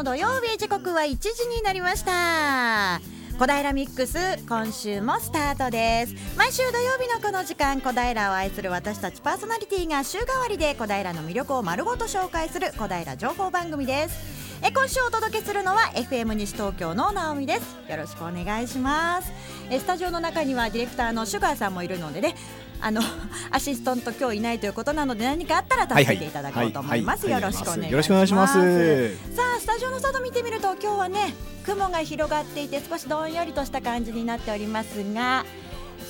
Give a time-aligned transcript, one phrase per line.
[0.00, 3.00] の土曜日時刻は1時になりました。
[3.38, 6.14] 小平ミックス今週もスタートです。
[6.38, 14.40] 毎週土曜日のこの時間小平を愛する私たちパーソナリティが週替わりで小平の魅力を丸ごと紹介する小平情報番組です。
[14.62, 17.76] え今週お届けするのは FM 西東京の直美です。
[17.90, 19.30] よろしくお願いします。
[19.70, 22.34] えスタジオの中にはディレクターのシュガーさんもいるのでね
[22.80, 23.00] あの
[23.50, 29.16] アシスタント今日いないということなので何かあったら助けていただこうと思います、よろしくお願いします。
[29.34, 35.44] さあスタジオの外見てみると今日はね雲が広がっていて少しどんよりとした感じになっておりますが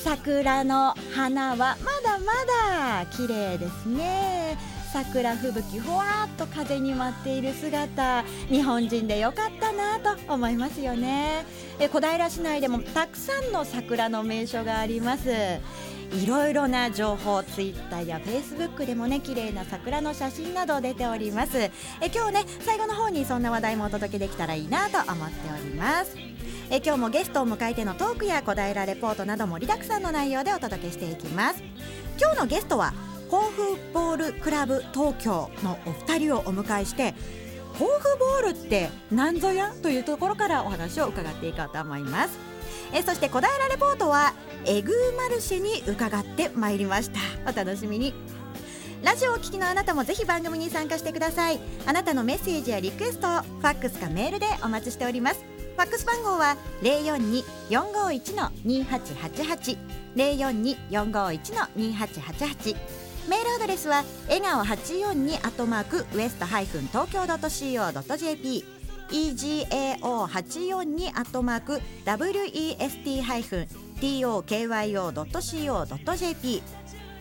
[0.04, 1.66] 桜の花はま
[2.02, 2.32] だま
[3.02, 4.80] だ綺麗ですね。
[4.92, 11.44] 桜吹雪ふわっと風に舞っている姿日本人でよかったなと思いますよね。
[11.78, 15.30] え小平市内でもたくさんの桜の名所があります
[16.12, 21.58] いろいろな情報ツイッターやフェイスブックでもね綺麗な桜の写真など出ております。
[21.58, 21.70] え
[22.12, 26.16] 今日ね最後の方にそんな話題もお届けできたらいいなと思っております。
[26.70, 31.62] え今日もゲストを迎えてのトークや小平レポートなど盛りだくさんの内容でお届けしていきます。
[32.20, 32.92] 今日のゲストは
[33.30, 37.14] 甲府ボールクラブ東京のお二人をお迎えして
[37.78, 39.72] 甲府ボールって何ぞや？
[39.80, 42.36] というところからお話を伺っていこうと思います。
[42.92, 44.34] えそして小平レポートは
[44.66, 47.20] エグーマルシェに伺ってまいりました。
[47.50, 48.14] お楽しみに。
[49.02, 51.60] ラジオを聴きのあなたもぜひ番組に参加してください。
[51.86, 55.40] あなたのメッセージやリクエストをファックスかメールでお待ちしております。
[55.76, 56.56] ファックス番号は
[57.70, 59.78] 042-451-2888
[60.16, 62.76] 042-451-2888
[63.28, 68.64] メールアドレスは笑顔842アットマークウエストハイフン東京 .co.jp
[69.10, 73.66] egao842 アットマーク west ハイフン
[74.00, 75.62] tokyo.co.jp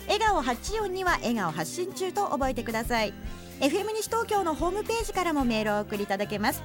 [0.07, 3.13] 笑顔842は笑顔発信中と覚えてください。
[3.59, 6.63] FM 西東京のホームページからもメールをお送りいただけます。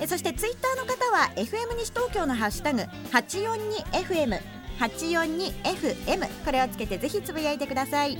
[0.00, 2.82] えそしてツイッターの方は FM 西東京のハッシュタグ
[3.12, 4.40] 842FM
[4.78, 8.16] 842FM これをつけてぜひつぶやいてください。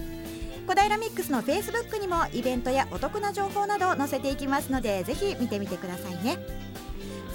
[0.66, 6.36] 小平ミックスのフェイスブックにもイベントやお得な情報などを載せていきますのでぜひ見てみてくださいね。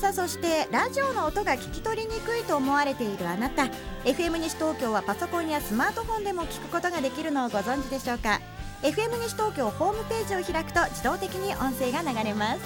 [0.03, 3.69] さあそしてラジオの音が聞き取りにくいと思われているあなた。
[4.03, 8.41] FM 西東京はパソコンやスマートフォンでも聞くことができるのをご存知でしょうか。
[8.81, 12.59] FM 西東京ホームページを開くと自動的に音声が流れます。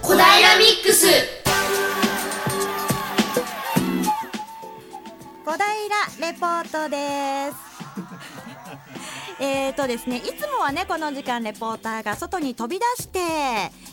[0.00, 1.40] 小平ミックス。
[6.20, 7.69] レポートです
[9.42, 13.18] えーとですねいつもはねこの時間レポーターが外に飛び出して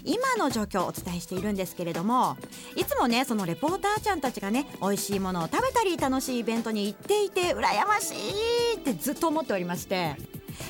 [0.04, 2.36] 今の状況をお伝えしているんですけれども
[2.76, 10.16] いつもねそのレポーターちゃんたちがね美味しいものを食べたり楽しいイベントに行っていて羨ましいってずっと思っておりまして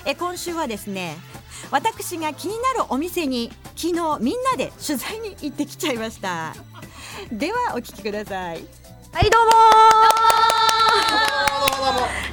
[0.06, 1.18] え今週はですね
[1.72, 6.54] 私が気になるお店に昨日みんなで取材に行ってきちゃいました。
[7.32, 8.64] ではお聞きください。
[9.12, 9.52] はいどうも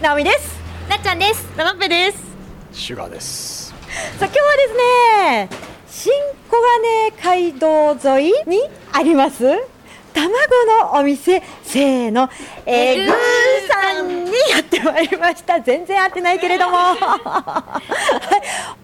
[0.03, 0.59] なおみです
[0.91, 2.34] なっちゃんですなっぺです
[2.75, 3.77] シュガーですさ
[4.21, 5.49] あ今日はですね
[5.89, 6.13] 新
[6.51, 6.57] 小
[7.23, 8.59] 金街道沿いに
[8.93, 9.45] あります
[10.13, 12.29] 卵のお店せーの
[12.67, 13.15] えぐー
[13.69, 15.61] さんにやってまいりました。
[15.61, 16.77] 全然合ってないけれども。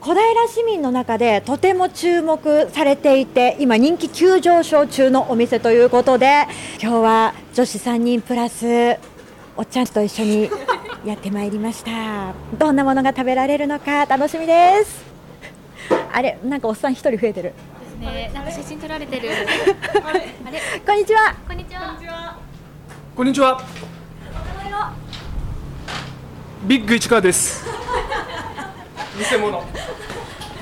[0.01, 6.49] 小平市民の中でとても注目されていて今人気急上昇中のお店ということで
[6.83, 8.97] 今日は女子3人プラス
[9.57, 10.51] おっちゃんと一緒に
[11.05, 15.05] やってまいりましたどんなものが食べられるのか楽しみです
[16.13, 17.55] あれなんかおっさん一人増えてる
[18.01, 19.29] ね、なんか写真撮られてる。
[20.03, 20.27] あれ、
[20.87, 21.35] こんにちは。
[21.47, 21.95] こんにちは。
[23.15, 23.61] こんにちは。
[26.65, 27.65] ビッグ市川です。
[29.19, 29.65] 偽物。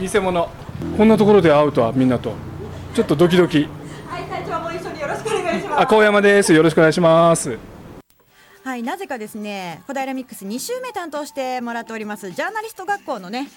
[0.00, 0.48] 偽物。
[0.97, 2.34] こんなところで会うとはみんなと。
[2.94, 3.68] ちょっとドキドキ。
[4.09, 5.83] はい、隊長も一緒によろしくお願いします。
[5.83, 6.53] あ、高山です。
[6.53, 7.78] よろしくお願いします。
[8.68, 12.30] はい、なぜかですね、小平ミックス2週目担当してもらっております。
[12.32, 13.48] ジャーナリスト学校のね。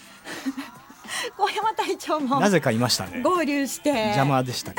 [1.38, 3.22] 小山隊長もなぜかいましたね。
[3.22, 3.90] 合流して。
[3.90, 4.78] 邪魔でした、ね、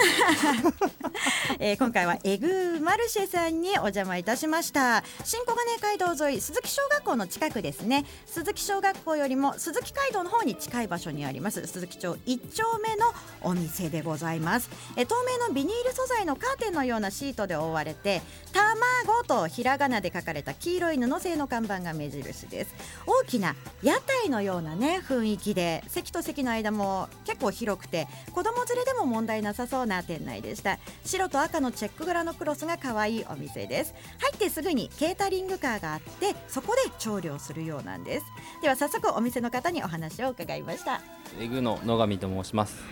[1.58, 5.05] えー、今回はエグマルシェさんにお邪魔いたしました。
[5.25, 8.05] 新小金街道沿い鈴木小学校の近くですね。
[8.26, 11.67] 鈴木小学校よりも鈴木街道の方に近い場所にあります。
[11.67, 13.12] 鈴木町一丁目の
[13.43, 22.75] お店でございます、えー、透明のビニール素材のカーテンのようなシートで覆われて卵とひらがなで書かれた黄色い布製の看板が目印です。
[23.06, 30.79] 大きな屋台のようなね雰囲気で席と席席の間も結構広くて子供連れでも問題なさそうな店内でした。
[31.05, 33.95] 白と赤のチェック柄のクロスが可愛いお店です。
[34.19, 38.25] 入ってすぐにケータリングカーがあってそこで調理をするようなんです。
[38.63, 41.03] では早速お店の方にお話を伺いました。
[41.39, 42.83] エグの野上と申します。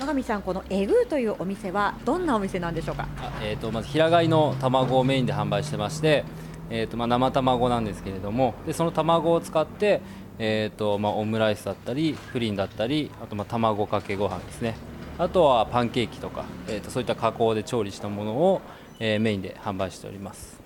[0.00, 3.06] 野上さんこのエグーというお店はどんなお店なんでしょうか？
[3.18, 6.24] あえー、とまず平飼いの卵をメインで販売してまして、
[6.70, 10.00] えーとまあ、生卵なんですけれどもでその卵を使って、
[10.38, 14.74] えーとまあ、オムライスだったりプリンだったりあとまあ卵かけご飯ですね。
[15.18, 18.60] あとはパンケーキとか、えー、とそういった加工で調理したものを、
[18.98, 20.60] えーメインで販売しております。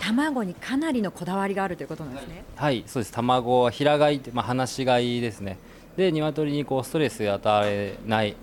[0.00, 2.42] 卵にかなりのこだわりがあるということなんですね。
[2.56, 3.12] はいそうです。
[3.12, 5.58] 卵は平飼いって、まあ、放し飼いですね。
[5.96, 8.34] で鶏にこうストレスを与えない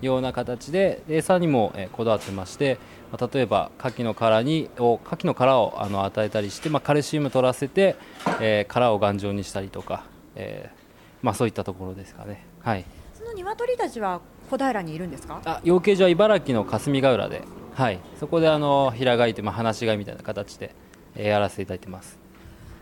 [0.00, 2.78] ような形でで餌にも、えーこだわってまして、
[3.10, 7.96] まあ例えば牡蠣の殻にを牡蠣の殻をあの与えたりして、まあ、カルシウム取らせて、
[8.40, 10.78] えー殻を頑丈にしたりとか、えー
[11.22, 12.44] まあ、そういったところですかね。
[12.60, 12.84] はい。
[13.14, 14.20] その鶏たちは
[14.50, 15.40] 小平にいるんですか？
[15.44, 17.42] あ養鶏場は茨城の霞ヶ浦で、
[17.74, 20.74] はい、そこであの平飼いという、まあ、放し飼いみたいな形で、
[21.16, 22.18] えーやらせていただいてます。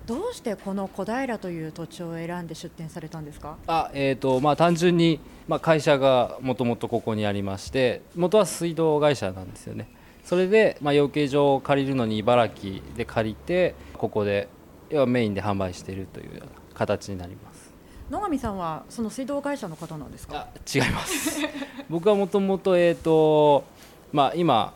[0.06, 3.56] どうしてこの小平という土地を選んで出店されたんですか？
[3.67, 5.19] あえーとまあ、単純に、
[5.49, 9.88] まあ、会社がもともとここにありまして元は水道会社なんですよね
[10.26, 14.49] それで、まあ、養鶏場を借りるのに茨城で借りてここで
[14.90, 17.73] 要はメインで販売しているというような形になります。
[18.11, 20.37] 野上さんはその水道会社の方なんですか？
[20.37, 21.40] あ違います。
[21.88, 23.64] 僕はもともと,、えーと
[24.12, 24.75] まあ、今、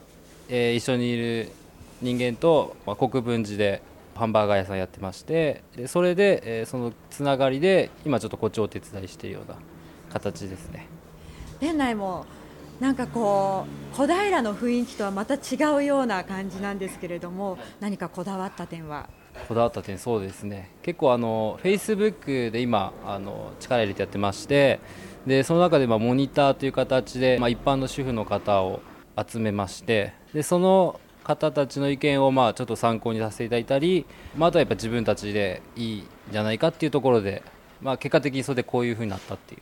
[0.48, 1.48] えー一緒にいる
[2.02, 3.82] 人間と、まあ、国分寺で
[4.14, 9.56] ハンバーガー屋さんやってましてでそれで、えーそのつながりで今ちょっとこっちをお手伝いしているような
[10.12, 10.86] 形ですね。
[11.60, 12.24] 店内も
[12.80, 15.38] なんかこう小平の雰囲気とはまた違
[15.76, 19.08] うような感じなんですけれども何かこだわった点は？
[19.48, 20.70] こだわった点そうですね。
[20.82, 24.80] 結構あのフェイスブックで今あの力入れてやってまして
[25.26, 28.80] でその中でまあモニターという形で、まあ、一般の主婦の方を
[29.28, 34.06] 集めましてでその方たちの意見をまあちょっと参考にさせていただいたり、
[34.36, 37.42] まあ、あとはやっぱ自分たちでいいんじゃないかっていうところで、
[37.82, 39.60] まあ、結果的にそれでこういうふうになったっていう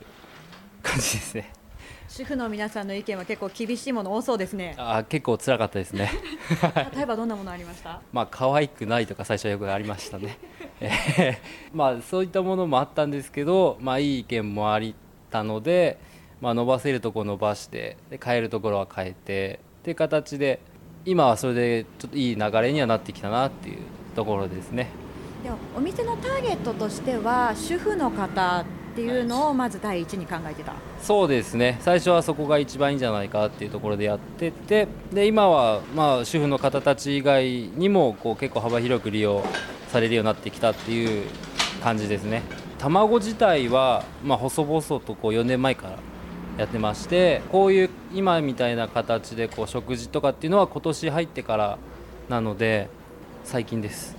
[0.83, 1.53] 感じですね
[2.19, 6.11] 主婦の皆さんの意見は結構厳しいもの多そうですねあー結構辛かったですね
[6.97, 8.01] 例えばどんなものありました？
[8.13, 10.37] まあ可愛くないとか最初はよくありましたね。
[10.81, 11.37] えー
[11.73, 14.97] まあそういったものもあったんですけど、まあいい意見もあり
[15.31, 15.99] たので、
[16.41, 20.59] まあ伸ばせるところ伸ばして、で変えるところは変えてっていう形で
[21.05, 23.79] 今はそれでちょっといい流れにはなってきたなっていう
[24.17, 24.89] ところですね。
[25.45, 30.73] ではお店のターゲットとしては主婦の方っていうのをまず第一に考えてた。
[31.01, 31.79] そうですね。
[31.81, 39.45] 最初はそこが一番いいんじゃないかっていうところでやっててで今はまあ主婦の方たち以外にもこう結構幅広く利用
[39.89, 41.27] されるようになってきたっていう
[41.83, 42.43] 感じですね。
[42.79, 45.99] 卵自体はまあ細々とこう4年前から
[46.59, 51.79] やってましてこういう今みたいな形でこう食事とかっていうのは今年入ってから
[52.29, 52.89] なので
[53.45, 54.17] 最近です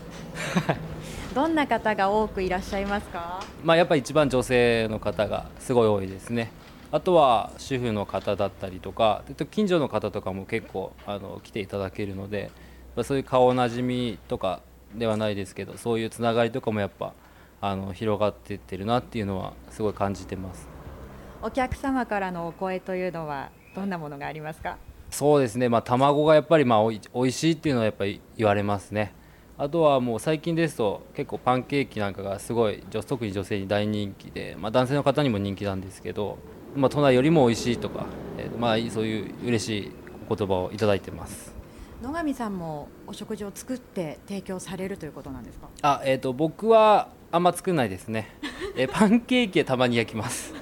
[1.35, 3.43] どんな方が多くいらっしゃいますか？
[3.63, 6.51] まあ、やっぱり一番女性の方がすごい多いですね。
[6.91, 12.49] あとは主婦の方だったりとか、で近所の方とかも結構あの来ていただけるので、
[12.95, 14.61] まあそういう顔なじみとか
[14.95, 17.13] ではないですけど、そういうつながりとかもやっぱ
[17.61, 20.67] あの広がっていってるなっていうのはすごい感じてます。
[21.43, 24.77] お客様からのお声というのはどんなものがありますか？
[25.11, 29.13] そうですね、まあ、卵がやっぱりまあおいおいしいっていうのはやっぱり言われますね。
[29.61, 36.37] あとはもう最近ですと結構パンケーキなんかがすごい女特に女性に大人気で、まあ、男性の方にも人気なんですけど、
[36.77, 38.05] まあ、都内よりも美味しいとか、
[38.37, 39.91] えーまあ、そういう嬉しい
[40.29, 41.53] お言葉をいただいてます。
[42.01, 45.67] 野上さんもお食事を作って提供されるということなんですか？
[45.81, 48.29] あ、えー、と僕はあんま作んないですね。
[48.77, 50.53] えーパンケーキはたまに焼きます。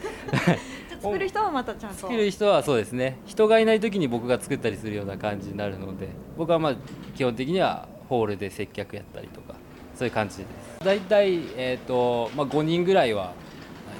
[0.99, 6.75] 作る人はまたちゃんと作る人はそうですね人がいない時に僕が作ったりするような感じになるので僕はまあ
[7.15, 9.55] 基本的にはホールで接客やったりとか
[9.95, 10.47] そういう感じです。
[10.83, 13.33] 大体、えーとまあ、5人ぐらいは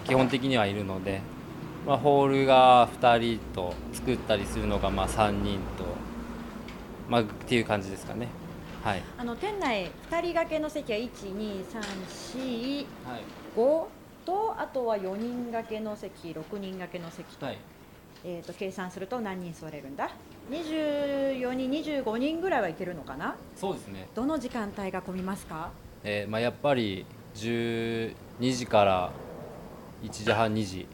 [0.05, 1.21] 基本的にはいるので、
[1.85, 5.85] まあ、ホールが2人と作ったりするのがまあ3人と、
[7.09, 8.27] まあ、っていう感じですかね。
[8.83, 13.97] はい、あの店内2人掛けの席は12345はい
[14.27, 17.57] とあとは4人掛けの席6人掛けの席と,、はい、
[18.25, 20.09] えー、と計算すると何人座れるんだ
[20.50, 23.36] ？24人25人ぐらいはいけるのかな？
[23.55, 24.07] そうですね。
[24.15, 25.71] どの時間帯が混みますか？
[26.03, 27.05] えーまあ、やっぱり
[27.36, 29.12] 12時から
[30.03, 30.88] 1時半2時。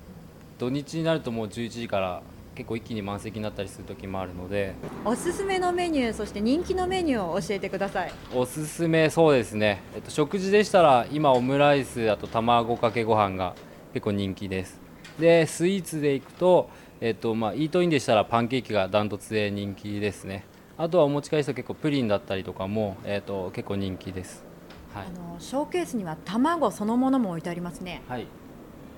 [0.60, 2.22] 土日になるともう11時から
[2.56, 4.76] 結構一気に満席になったりする時もあるので。
[5.04, 8.12] おすすめのメニューそして人気のメニューを教えてください。
[8.34, 13.56] おすすめそうですね、えっと、食事でしたら今オムライスあと卵かけご飯が
[13.94, 14.80] 結構人気です。
[15.20, 16.70] でスイーツでいくと,、
[17.06, 20.46] えっとまあ、イートインでしたらパンケーキがダントツで人気ですね。
[20.78, 24.46] あとはお持ち帰りした結構プリンだったりとかも、えっと、結構人気です。
[24.94, 25.08] はい。
[25.08, 28.04] あのショーケースには卵そのものも置いてありますね。
[28.08, 28.28] はい、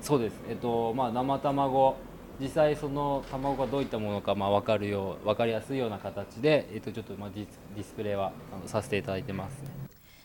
[0.02, 0.36] そうです。
[0.48, 1.96] えっとまあ生卵。
[2.40, 9.64] 実際その卵がどういったものかまあ分かるよう分かりやすいような形でえっとちょっとまあディスディスプレイはあのさせていただいてます。
[9.64, 9.70] ね。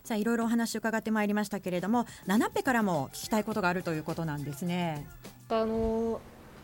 [0.05, 5.07] さあいろいろお話伺ってまいりましたけれどもナナッペからも聞きたいことがあるということなんですね。
[5.49, 6.21] あの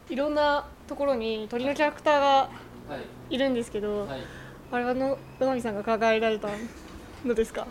[0.09, 2.51] いろんなところに鳥のキャラクターがは
[3.31, 4.21] いいるんですけど、はい。
[4.71, 6.49] あれはの野上さんが考えられた
[7.25, 7.67] のですか？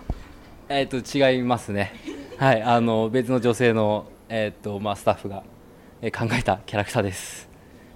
[0.68, 1.94] えっと違いますね。
[2.38, 5.44] はいあの別の女性のえっとまあスタッフが
[6.02, 7.48] えー考えたキャラクターです。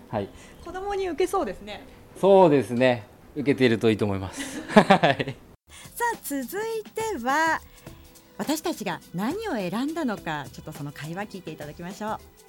[0.10, 0.29] はい。
[0.63, 1.84] 子供に受けそうですね
[2.19, 3.08] そうですね。
[3.36, 4.62] 受けているといいと思います。
[4.69, 5.36] はい。
[5.96, 6.46] さあ続い
[6.84, 7.60] ては
[8.38, 12.17] 私たちが何を選んだのかちょっとその会話聞いていただきましょう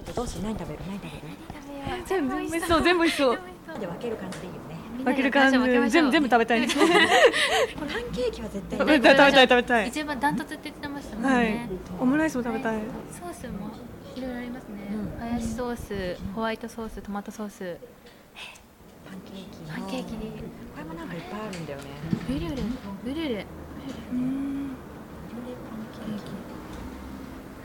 [0.00, 0.80] ょっとどうし何食べる？
[0.88, 3.38] 何食べる全部美味しそう全部美味しそう。
[3.80, 4.38] で分ける感じ。
[4.40, 5.58] でいいよね分ける感じ。
[5.90, 6.60] 全部全部食べたい。
[6.66, 6.88] ですパン
[8.12, 9.16] ケーキは絶対食べたい。
[9.16, 11.44] 食べたい食べたい一番ダントツって言ってましたもんはい。
[11.44, 11.68] ね。
[12.00, 12.80] オムライスも食べたい。
[13.10, 13.70] ソースも
[14.16, 14.78] いろいろありますね。
[15.20, 17.78] ハヤシソース、ホワイトソース、トマトソース、
[19.08, 19.76] パンケーキの。
[19.76, 21.84] パンケーキで、これもなんかいっぱいあるんだよね。
[22.28, 22.62] ブリュレ、
[23.04, 23.46] ブリュレ、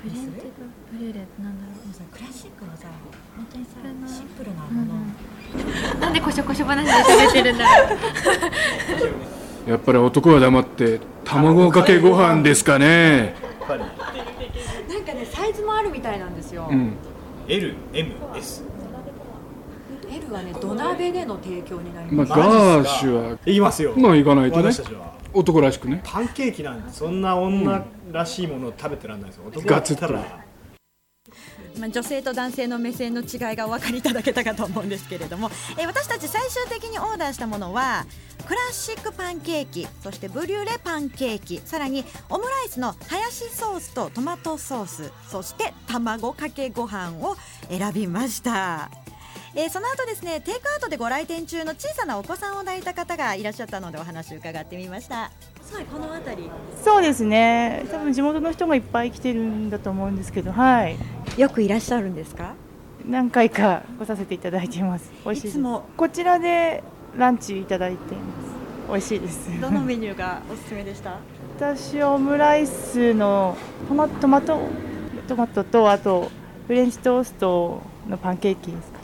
[0.10, 0.62] フレンチと
[0.94, 2.88] ブリュレってなんだろでもさクラシックのさ
[3.36, 4.72] 本当にさのシンプルなう。
[4.72, 9.70] もの、うんなんでこしょこしょ話で食べてるんだろう。
[9.70, 13.36] やっぱり男は黙って卵かけご飯ですかね。
[13.68, 13.80] なん
[15.02, 16.94] かねサイズもあるみたいなんですよ、うん。
[17.48, 18.64] LMS
[20.26, 24.64] L はね土鍋での提供になりまあます、ガーシュは言いますよまあ行かないとね。
[24.72, 25.14] 私たちは。
[25.34, 26.02] 男らしくね。
[26.04, 29.38] パンケーキなんてそんな女らしいものを食べてらんないです。
[29.38, 30.46] よ男だったら。
[31.78, 38.06] まあ、女性と男性の目線の違いがお分かりいただけたかと思うんですけれども、えー私たち最終的にオーダーしたものは
[38.48, 41.60] クラシックパンケーキそしてブリュレパンケーキ。
[41.66, 45.12] さらにオムライスのハヤシソースとトマトソース。
[45.30, 47.36] そして卵かけご飯を
[47.68, 48.90] 選びました。
[49.58, 55.32] えーその後ですねテイクアウトでご来店中の小さなお子さんを抱いた方がいらっしゃったのでお話を伺ってみました。
[55.64, 56.50] すごいこの辺り
[56.84, 57.86] そうですね。
[57.90, 60.98] 多分地元の人がいっぱい来てるんだと思うんですけどはい。
[61.38, 62.54] よくいらっしゃるんですか？
[63.06, 65.10] 何回か来させていただいています。
[65.24, 65.58] 美味しいです。
[65.58, 65.86] いつも。
[65.96, 66.84] こちらで
[67.16, 68.56] ランチいただいています。
[68.90, 69.62] 美味しいです。
[69.62, 71.18] どの メニューがおすすめでした？
[71.58, 73.56] 私オムライスの
[73.88, 74.60] トマトマト
[75.30, 76.30] トマトとあと
[76.68, 78.92] フレンチトーストのパンケーキです。
[78.92, 78.95] か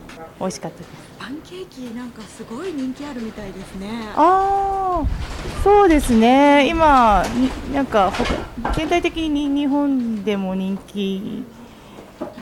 [0.41, 0.89] 美味しかったです。
[1.19, 4.09] パンケーキなんかすごい人気あるみたいですね。
[4.15, 6.67] ああそうですね。
[6.67, 11.43] 今になんか他全体的に日本でも人気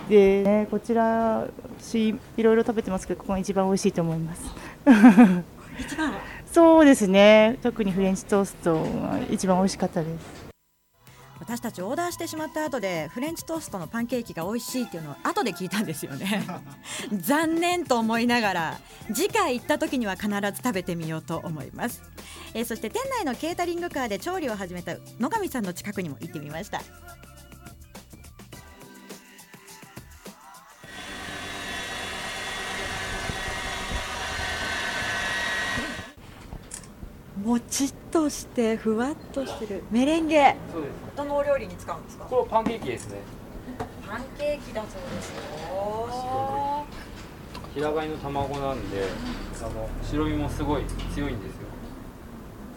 [0.08, 1.46] で、ね、こちら
[1.80, 4.42] しいろいろ食べてますけどここが一番美味しいと思います。
[5.80, 6.14] 一番？
[6.52, 7.60] そうですね。
[7.62, 10.39] 特にフレンチトーストが一番美味しかったです
[11.50, 16.46] 私たちオーダーしてしまった後でフレンチトーストのパンケーキが美味しいっていうのを後で聞いたんですよね。
[17.12, 18.80] 残念と思いながら
[19.12, 22.04] 次回行った時には必ず食べてみようと思います、
[22.54, 26.84] えーそして店内のケータリングカーで調理を始めた野上さんの近くにも行ってみました
[37.44, 40.92] もちっとしてふわっとしてるメレンゲそうです。
[41.16, 42.26] どのお料理に使うんですか？
[42.26, 43.20] これパンケーキですね。
[44.08, 46.86] パンケーキだそうですよ
[47.76, 49.04] 平飼いの卵なんで、
[49.60, 51.60] あの白身もすごい強いんですよ。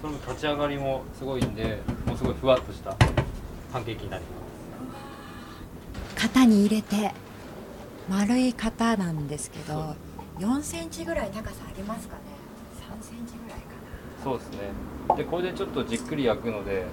[0.02, 2.94] その立ち上がりもすごいんで、もうすごいふわっとした
[3.72, 4.30] パンケーキになりま
[6.18, 6.22] す。
[6.28, 7.12] 型に入れて
[8.08, 9.96] 丸い型なんですけど
[10.38, 12.20] 4センチぐらい高さありますかね
[12.78, 13.71] ？3センチぐらいか
[14.22, 14.58] そうですね。
[15.16, 16.84] でこれでちょっとじっくり焼くので、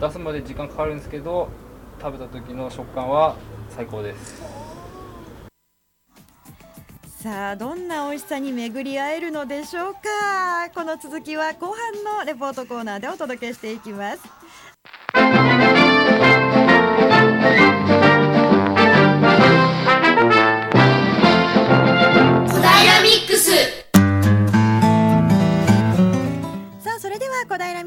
[0.00, 1.48] 出すまで時間かかるんですけど、
[2.00, 3.36] 食べた時の食感は
[3.68, 4.70] 最高です。
[7.22, 14.39] さあどんな美味しさに巡り合えるのでしょうかこの続きは後半のレポートコーナーでお届けしていきます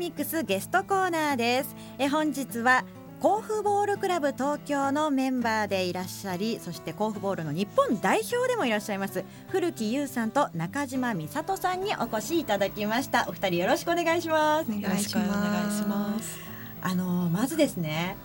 [0.03, 1.77] ミックスゲストコーナーです。
[1.97, 2.83] え本日は
[3.21, 13.27] 甲府ボールクラブ東京のメンバーでいらっしゃりそして甲府ボールの日本代表でもいらっしゃいます古木優さんと中島美里さんにお越しいただきました。
[13.29, 14.69] お二人よろしくお願いします。
[14.69, 16.37] お願いします。
[16.81, 18.17] あのまずですね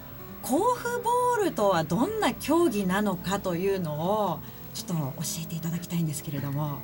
[0.43, 3.95] 甲府ボールとはどんな競技なのかというの
[4.33, 4.41] を
[4.75, 6.81] ちょっと教えていただきたいんですけれども。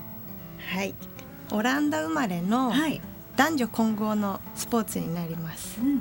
[0.73, 0.95] はい。
[1.51, 3.01] オランダ生まれのはい
[3.37, 6.01] 男女混合のスポーツになります、うんうん、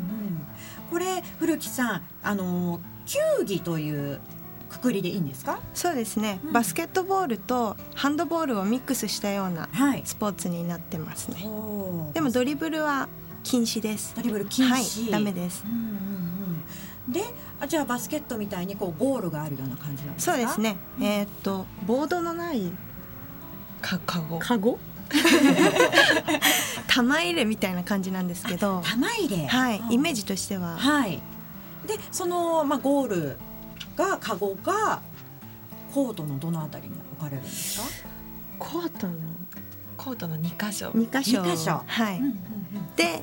[0.92, 4.20] これ古木さんあの球技という
[4.70, 5.60] くくりでいいんですか？
[5.76, 6.52] そうですね、うん。
[6.52, 10.02] バスケットボールとハンドボールをミックスしたようなはい。
[10.04, 11.44] スポーツになってますね。
[11.46, 12.14] おー。
[12.14, 13.08] でもドリブルは
[13.44, 14.16] 禁止です。
[14.16, 15.64] ドリブル禁止、はいダメです。
[15.64, 16.64] うんうん
[17.08, 17.22] うん、で
[17.60, 20.32] あじゃあバスケットみたいにこうゴールがあるような感じなんですか？
[20.32, 22.72] そうですね、えーっとボードのない
[23.80, 24.80] かかごカゴ？
[26.88, 29.46] 玉入れみたいな感じなんですけど玉入れ？
[29.48, 30.78] はいイメージジとしては。
[30.78, 31.22] はい。
[31.86, 33.38] でその、まあ、ゴール
[33.96, 35.02] がカゴが
[35.94, 37.88] コートのどのあたりに置かれるんですか、
[38.58, 39.14] コートの
[39.98, 40.90] コートの2箇所。
[40.92, 41.42] 2箇所。
[41.42, 41.84] 二箇所。
[41.86, 42.22] はい、
[42.96, 43.22] で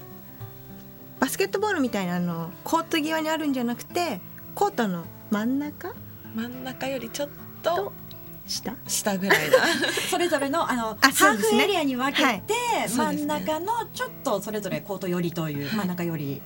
[1.19, 4.21] バスケットボールみたいなあのコート際にあるんじゃなくて
[4.55, 5.95] コートの真ん中？
[6.35, 7.29] 真ん中よりちょっ
[7.63, 7.93] と
[8.51, 8.75] 下？
[8.87, 9.57] 下ぐらいな
[10.11, 12.33] それぞれのあのあハーフエリアに分けて、は
[12.85, 12.89] い。
[12.89, 16.43] 真ん中のちょっとそれぞれコート寄りという、真ん中より。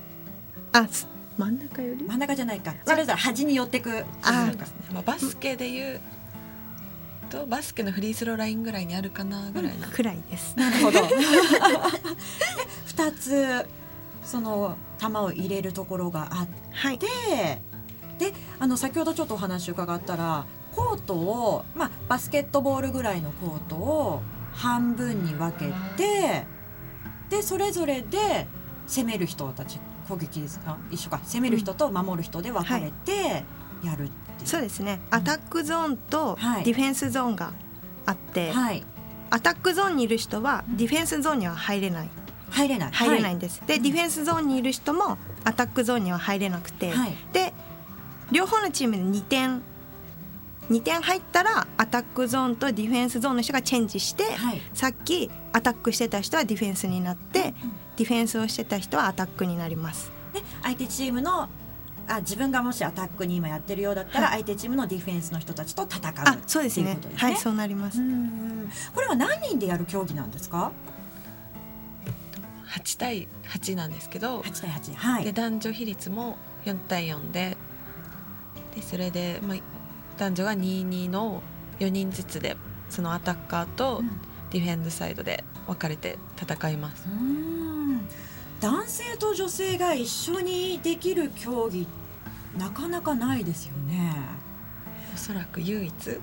[0.71, 1.07] あす
[1.37, 2.03] 真ん中より？
[2.03, 2.73] 真ん中じゃないか。
[2.85, 4.51] それぞれ端に寄ってくあ
[4.93, 5.99] まあ、バスケでいう
[7.29, 9.51] とバスケのフリースローラインぐらいにあるかな。
[9.51, 10.53] ぐらいな、くらいです。
[10.59, 11.01] なるほど。
[11.07, 11.15] で
[12.85, 13.67] 二つ
[14.23, 16.99] その球を入れるところがあって、はい。
[16.99, 24.21] であの先ほどちょっとお話伺ったらコートをまあバスケットボールぐらいのコートを
[24.53, 26.45] 半分に分けて
[27.29, 28.47] でそれぞれで
[28.87, 31.19] 攻める人たち攻撃ですか一緒か。
[31.23, 33.43] 攻める人と守る人で分かれて
[33.83, 34.47] やるっていう。
[34.47, 35.01] そうですね。
[35.09, 36.63] アタックゾーンとはい。
[36.63, 37.53] ディフェンスゾーンが
[38.05, 38.85] あって、はい。
[39.31, 42.09] アタックゾーンにいる人はディフェンスゾーンには入れない。
[42.51, 42.91] 入れない。
[42.91, 47.15] 入れないんです、でディフェンスゾーンにいる人もアタックゾーンには入れなくて、はい。
[47.33, 47.53] で
[48.31, 49.61] 両方のチームで2点
[50.69, 54.61] 2点入ったらアタックゾーンとディフェンスゾーンの人がチェンジして、はい。
[54.73, 57.53] さっきアタックしてた人はディフェンスになって、
[57.97, 60.11] ディフェンスをしてた人はアタックになります。
[60.33, 61.49] で相手チームの
[62.07, 66.93] あ自分がもしアタックに今やってるようだったら、は相手チームのディフェンスの人たちと戦うあそうですね。
[66.93, 67.31] っていうことですね。
[67.31, 70.71] はいそうなります、うんこれは何人でやる競技なんですか
[72.67, 75.23] ？8対8なんですけど8対8はい。
[75.23, 77.57] で男女比率も4対4で
[78.75, 79.57] でそれで、まあ、
[80.17, 81.41] 男女が22の
[81.79, 82.57] 4人ずつで
[82.89, 84.01] そのアタッカーと
[84.51, 87.05] ディフェンスサイドで分かれて戦います。
[87.07, 88.07] うん。
[88.61, 91.87] 男性と女性が一緒にできる競技
[92.57, 94.15] なかなかないですよね。
[95.13, 96.19] おそらく唯一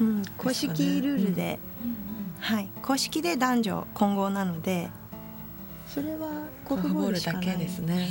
[0.00, 0.68] うん、公式
[1.00, 1.96] ルールで、うん。
[2.40, 2.68] はい。
[2.82, 4.90] 公式で男女混合なので
[5.86, 6.28] それは
[6.64, 7.46] コーフボールしかない。
[7.46, 8.08] だけですね。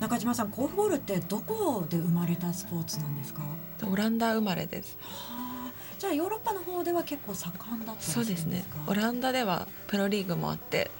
[0.00, 3.42] 中島さんコーフボールってどこで生まれたスポーツなんですか？
[3.90, 4.96] オランダ生まれです。
[5.00, 8.34] はあじゃあヨーロッパの方では結構盛んだったそるんでか？
[8.34, 8.64] うですすね。
[8.86, 10.90] オランダではプロリーグもあって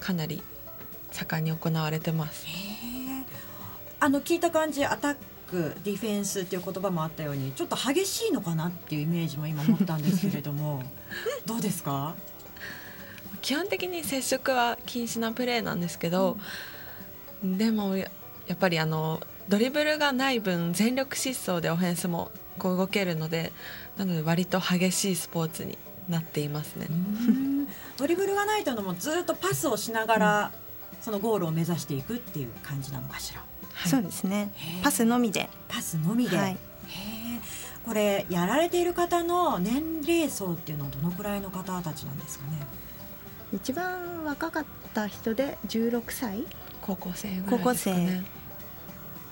[0.00, 0.42] かなり
[1.10, 2.46] 盛んに行われてます。
[2.46, 3.24] へえ
[4.00, 5.16] あの聞いた感じアタッ
[5.50, 10.82] クディフェンスっていう言葉もあったようにちょっと激しいのかなっていうイメージも今持ったんですけれども
[11.46, 12.14] どうですか？
[13.42, 16.38] 基本的に接触は禁止なプレーなんですけど、
[17.42, 17.94] でも
[18.46, 23.52] ややっぱりあのドリブルがない分全力疾走でオフェンスもこう動けるので
[23.98, 25.76] なので割と激しいスポーツに
[26.08, 26.86] なっていますね。
[27.96, 30.52] ドリブルがないというのもずっとパスをしながら、
[31.00, 33.42] そのゴールを目指していくっていう感じなのかしら。
[33.86, 34.52] そうですね。
[34.82, 35.48] パスのみで。
[35.66, 36.52] パスのみで、はい。
[36.52, 36.58] へえ。
[37.84, 42.58] これやられている方の年齢層っていうのはどのくらいの方たちなんですかね？
[43.52, 46.44] 一番若かった人で16歳。
[46.82, 48.24] 高校生ぐらいですかね。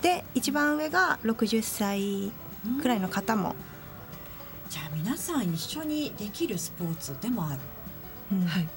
[0.03, 2.31] で一番上が60歳
[2.81, 3.55] くらいの方も、
[4.69, 7.59] じゃあ皆さん一緒にできるスポーツでもある、
[8.33, 8.45] うん。
[8.45, 8.67] はい。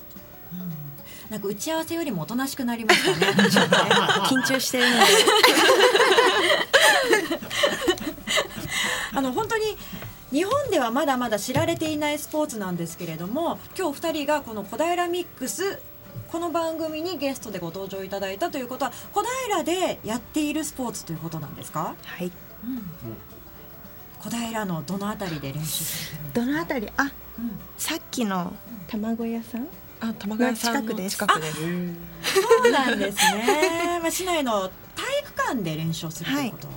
[0.52, 3.10] うん、なんか打ち合わせよりもおとなしくなりました
[3.42, 3.50] ね。
[3.50, 3.90] ちょっとね
[4.26, 5.02] 緊張してるので。
[9.12, 9.76] あの本当に
[10.30, 15.80] 日本ではまだまだ知られていないスポーツなんですけれども今日2人がこの小平ミックス
[16.30, 22.30] この番組にゲストでご登場いただいたということは小平でやっているスポーツということなんですか、はい。
[24.20, 26.18] 小平のどのあたりで練習すか？
[26.34, 26.90] どのあたり？
[26.96, 27.10] あうん。
[27.78, 28.52] さっきの
[28.88, 29.68] 卵屋さん？
[30.00, 31.16] あ玉川さんの近くです。
[31.16, 31.54] 近くです。
[31.60, 33.98] そうなんですね。
[34.02, 36.68] まあ市内の体育館で練習をするということ。
[36.68, 36.70] へ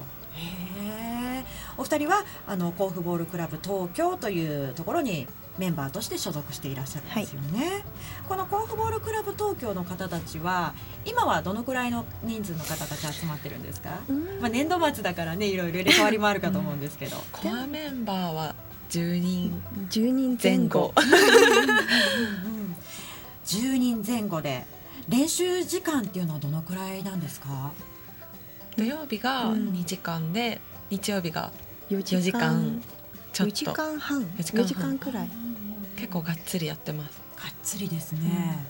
[1.39, 1.45] え。
[1.77, 7.83] お二人はあの甲府ボールクラブ東京というところにメンバーとして所属していらっしゃるんですよね。
[8.29, 10.73] この甲府ボールクラブ東京の方たちは
[11.05, 13.89] 今はどのくらいの人数の方たち集まってるんですか？
[14.39, 17.17] まあ年度末だからねいろいろ入れ替わりもあるかと思うんですけど。
[17.31, 18.55] コアメンバーは
[18.89, 20.93] 10人10人前後。
[23.45, 24.65] 10 人前後で
[25.09, 27.71] 練習時間っていうのはどのくらいなんですか？
[28.77, 29.69] 土曜日がうん。
[29.73, 31.51] 2時間で、日曜日が
[31.89, 32.81] 4 4時間
[33.39, 35.30] ちょっ4時と間半？4時4時間くらい。
[35.95, 37.21] 結構がっつりやってます。
[37.38, 38.65] がっつりですね、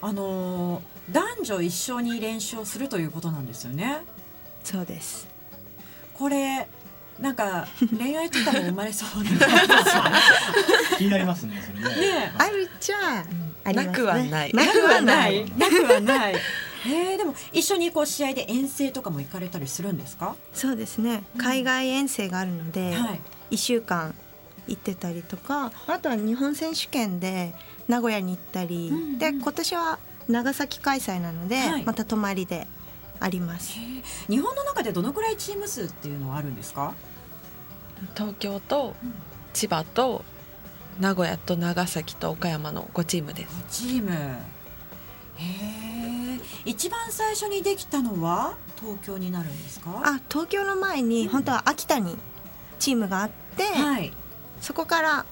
[0.00, 0.82] あのー
[1.12, 3.98] 男女一緒に練習をするということなんですよね。
[4.62, 5.28] そうです。
[6.14, 6.66] これ
[7.20, 9.30] なんか恋愛とかも生まれそうな
[10.96, 12.00] 気になりますねそれね。
[12.00, 12.96] ねあるっちゃ
[13.64, 13.86] ありますね。
[13.86, 14.52] なくはない。
[14.54, 15.44] なくはない。
[15.58, 16.34] なくはない。
[16.86, 20.36] えー、でも一緒にこう試合で遠征とかも行かれたりするんですか？
[20.54, 21.22] そうですね。
[21.36, 24.14] 海外遠征があるので、はい1週間
[24.66, 27.54] 行ってたりとかあとは日本選手権で
[27.86, 31.84] 名古屋に行ったり、で今年は長崎開催なので、はい。
[31.84, 32.66] また泊まりで
[33.20, 33.78] あります。
[34.28, 36.94] 日本の中でどのくらいチーム数っていうのはあるんですか？
[38.16, 38.96] 東京と
[39.52, 40.24] 千葉と
[40.98, 43.64] 名古屋と長崎と岡山の5チームです。
[43.68, 44.10] チーム。
[44.10, 44.16] へ
[45.36, 46.40] え。
[46.64, 50.02] 一番最初にできたのは東京になるんですか？
[50.04, 52.16] あ東京の前に本当は秋田に
[52.78, 54.12] チームがあって、はい。
[54.60, 55.26] そこから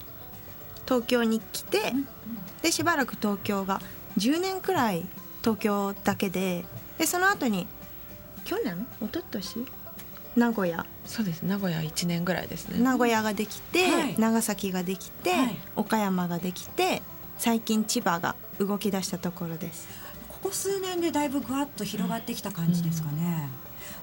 [0.86, 1.92] 東京に来て、
[2.62, 3.80] でしばらく東京が
[4.18, 5.06] 10年くらい
[5.40, 6.64] 東京だけで
[6.98, 7.66] でその後に
[8.44, 8.86] 去年？
[9.00, 9.66] 一昨年？
[10.36, 10.86] 名古屋。
[11.04, 11.42] そうです。
[11.42, 12.82] 名古屋1年ぐらいですね。
[12.82, 14.14] 名古屋ができて、はい。
[14.18, 15.58] 長崎ができて、はい。
[15.76, 17.02] 岡山ができて
[17.38, 19.88] 最近千葉が動き出したところです。
[20.28, 23.48] ここ数年でだいぶぐわっと広がってきた感じですかね、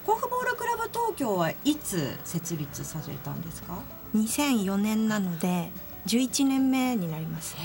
[0.06, 3.78] 甲府ボールクラブ東京はいつ設立されたんですか
[4.16, 5.72] ？2004年なので
[6.08, 7.56] 11年目になります。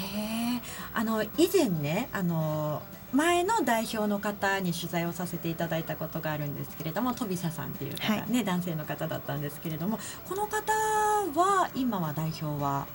[0.92, 2.82] あの以前ねあの
[3.12, 8.30] 前の代表の方に取材をさせていただいたことがあるんですけれども飛佐さんっていう方、はい。
[8.30, 12.86] ね男性の方だったんですけれどもこの方は今は代表は？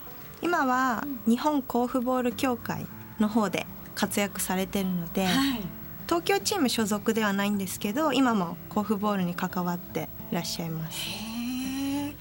[0.42, 2.86] 今は日本甲府ボール協会
[3.20, 3.66] の方で
[3.96, 5.62] 活躍されてるので、はい
[6.10, 10.98] 東京チーム所属ではないんですけど今も甲府ボールに関わっていらっしゃいます。
[10.98, 12.14] へえ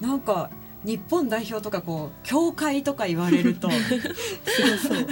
[0.00, 0.50] なんか
[0.82, 3.70] 日本代表とかこう協会とか言われると
[4.44, 5.06] すごそう。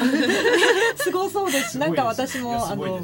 [0.96, 1.70] すごそうです。
[1.73, 2.99] しなんか私もあの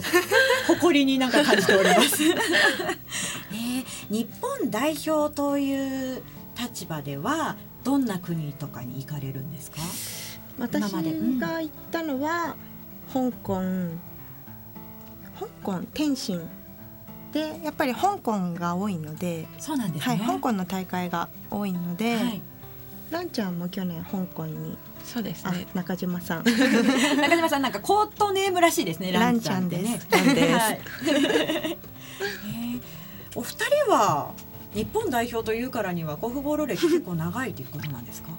[0.66, 2.24] 誇りになんか感じております。
[2.26, 3.84] えー。
[4.10, 6.22] 日本代表という
[6.58, 9.78] 立場ではどんな国とかに行かれるんですか？
[10.58, 12.56] 私が行ったのは
[13.12, 13.60] 香港
[15.38, 16.40] 香港天津
[17.32, 20.16] でやっぱり香港が多いのでそうなんですね。
[20.16, 22.42] はい、香港の大会が多いので、はい
[23.08, 26.42] ランちゃんも去年香港にあそうですね中島さん
[27.20, 29.12] 中島さんなんかコートネームらしいですね。
[29.12, 30.00] ランちゃんってね。
[30.10, 31.76] ランちゃんですはいえー
[33.36, 34.32] お二人は
[34.74, 38.30] 日本代表というからには甲府ボール歴結構長いということなんですか？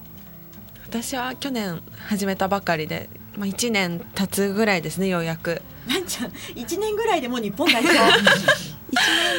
[0.86, 5.62] 私は去年始めたばかりで、まあ、1年経つぐらいですねようやく。
[5.88, 7.93] ランちゃん一年ぐらいでもう日本代表。
[7.97, 8.00] 1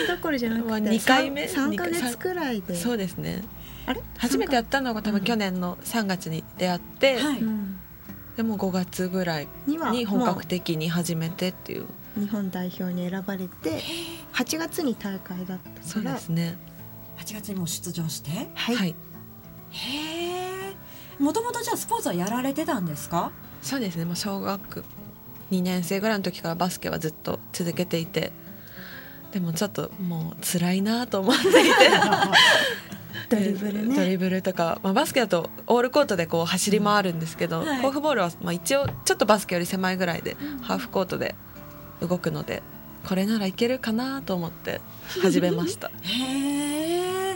[0.07, 2.77] 年どころじゃなくてまあ二回目？3か月くらいで。
[2.77, 3.43] そうですね。
[3.87, 4.01] あれ？
[4.17, 7.41] 初めてやったのが多分去年の3月に出会って、はい。
[7.41, 7.79] うん
[8.37, 11.87] でも5月ぐらいに本も格的に始めてっていう。
[12.17, 13.83] う日本代表に選ばれて
[14.33, 16.57] 8月に大会だったそうですね。
[17.19, 18.31] 8月にもう出場して？
[18.55, 18.95] はい、はい。
[19.71, 20.73] へえ。
[21.19, 23.33] もともとじゃあスポーツはやられてたんですか？
[23.63, 24.05] そうですね。
[24.05, 24.85] もう小学
[25.51, 28.33] 2年生ぐらいの時からバスケはずっと続けていて
[29.33, 31.59] でもちょっともう辛いなと思っていて。
[33.29, 33.97] ドリブルね。
[33.97, 37.83] ドリブルとか、まあ、バスケだとオールコートでこう走り回るんですけど、はい。
[37.83, 41.35] 甲府ボールはまあ一応ちょっとバスケより狭いぐらいで、ハーフコートで
[42.01, 42.63] 動くので
[43.07, 44.81] これならいけるかなと思って
[45.21, 45.91] 始めました。
[46.03, 47.35] へえ。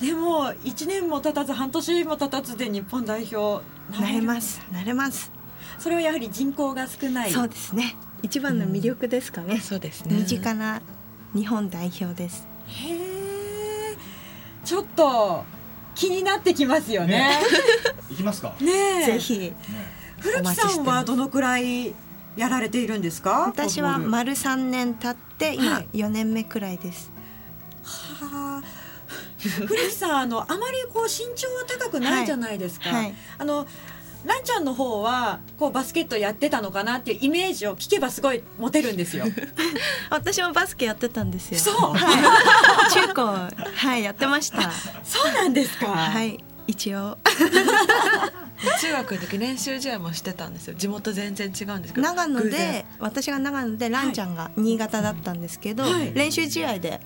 [0.00, 5.30] でも1年も経たず半年も経たずで日本代表なれますなれます
[5.78, 7.30] それはやはり人口が少ない。
[7.30, 10.80] そうですね一番の魅力ですかね、そうですね身近な
[11.34, 12.94] 日本代表ですへ
[13.92, 13.96] え。
[14.64, 15.44] ちょっと
[15.96, 17.40] 気になってきますよね。
[18.10, 18.70] 行きますかね
[19.02, 19.06] え。
[19.06, 19.52] ぜひ
[20.20, 21.94] 古木さんはどのくらい
[22.36, 23.46] やられているんですか？
[23.48, 27.10] 私は丸3年経って今はい4年目くらいです、
[27.82, 28.62] はあ。
[29.66, 32.88] 古木さんあのあまりこう身長は高くないじゃないですか。
[32.90, 33.66] はいあの
[34.24, 39.24] ランちゃんの方はこうバスケットやってたのかなっていうイメージを聞けばすごいモテるんですよ。
[40.10, 41.58] 私もバスケやってたんですよ。
[41.58, 41.74] そう。
[41.94, 42.92] はい。
[42.92, 44.70] 中高はいやってました。
[45.04, 45.86] そうなんですか。
[45.88, 47.18] はい一応。
[48.80, 50.74] 中学の時練習試合もしてたんですよ。
[50.74, 52.08] 地元全然違うんですけど。
[52.08, 52.84] 偶長野で然。
[53.00, 56.12] 私が長野でランちゃんが新潟だったんですけど、はい。
[56.14, 57.00] 練習試合で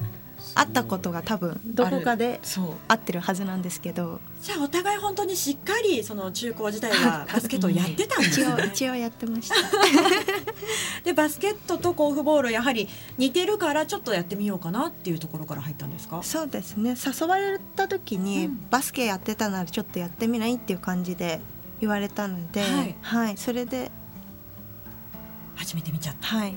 [0.55, 2.41] 会ったことが多分どこかで
[2.89, 8.65] 会ってるはずなんですけどじゃあお互い本当にしっかりその中高時代はバスケットをやってたんです一応ね。
[8.73, 9.55] 一応やってました
[11.05, 16.23] でバスケットと甲府ボールやはり似てるからちょっとやってみようかなっていうところから入ったんですか？
[16.23, 21.41] そうですね誘われた時に、バスケやってたならちょっとやってみないっていう感じで
[21.81, 23.91] 言われたので、はいはい、それで
[25.55, 26.27] 初めて見ちゃった。
[26.29, 26.55] はい。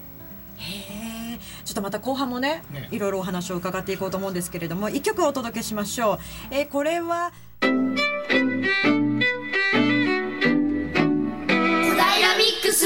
[1.65, 2.89] ちょっとまた後半もねね。
[2.91, 6.19] いろいろお話を伺っていこうと思うんですけれども一曲お届けしましょう。
[6.51, 7.77] えーこれは小平
[12.37, 12.85] ミックス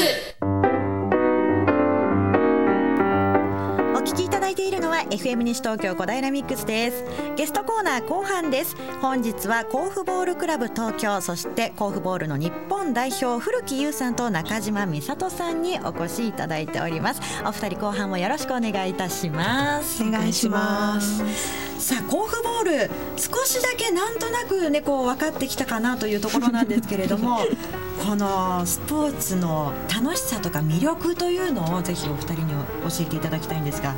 [4.44, 7.06] だいているのは FM 西東京小平ミックスです。
[7.38, 8.76] ゲストコーナー後半です。
[9.02, 17.22] 本日は甲府ボールクラブ東京そして甲府ボールの日本代表古木優さんと中島美里さんにお越しいただいております。
[17.46, 20.04] お二人後半もよろしくお願いいたします。
[20.04, 21.73] お願いします。
[21.84, 27.40] さあ甲府ボール少しだけなんとなくねこう分かってきたかなというところなんですけれども
[28.08, 33.94] このスポーツの楽しさとか魅力というのをぜひお二人に教えていただきたいんですが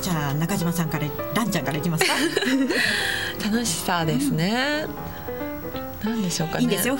[0.00, 2.12] じゃあ中島さんからランちゃんからいきますか？
[3.44, 4.86] 楽しさですね、
[6.04, 6.60] なんでしょうかね。
[6.62, 6.94] いいんですよ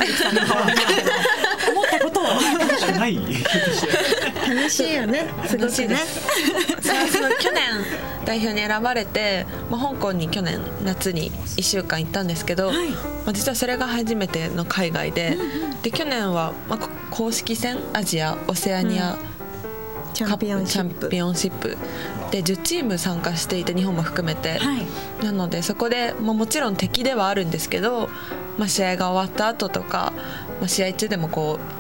[1.71, 2.25] 思ったことを。
[2.99, 3.19] ない
[4.55, 5.29] 楽しいよね。
[5.47, 5.57] す。
[5.57, 5.99] ごくね
[7.41, 7.63] 去年
[8.25, 12.79] 代表に選ばれて、まあ、香港に去年夏に1週間行ったんですけど、ま
[13.29, 15.37] あ、実はそれが初めての海外で,、
[15.83, 19.17] で去年は、まあ、こ公式戦アジアオセアニア、
[20.13, 20.99] チャンピオンシップ。
[20.99, 21.77] チャンピオンシップ
[22.31, 24.61] で10チーム参加していて日本も含めて、
[25.23, 28.09] なのでそこで、まあ、もちろん敵ではあるんですけど、
[28.59, 30.13] まあ、試合が終わった後とか、
[30.61, 31.78] まあ、試合中でもこう、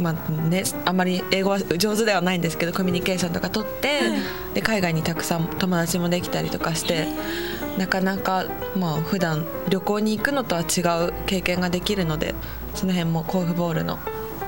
[0.00, 4.00] まあね、あまり英語は上手ではないんですけどコミュニケーションとか取って、
[4.54, 7.08] で海外にたくさん友達もできたりとかして。
[7.78, 8.44] なかなか
[8.76, 12.34] まあ普段旅行に行くのとは違う経験ができるので
[12.74, 14.00] その辺も甲府ボールの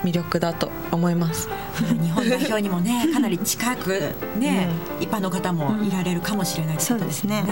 [0.02, 1.48] 魅力だと思います。
[1.78, 7.44] 日本代表にもねかなり近くね、一般の方もいられるかもしれないということですね。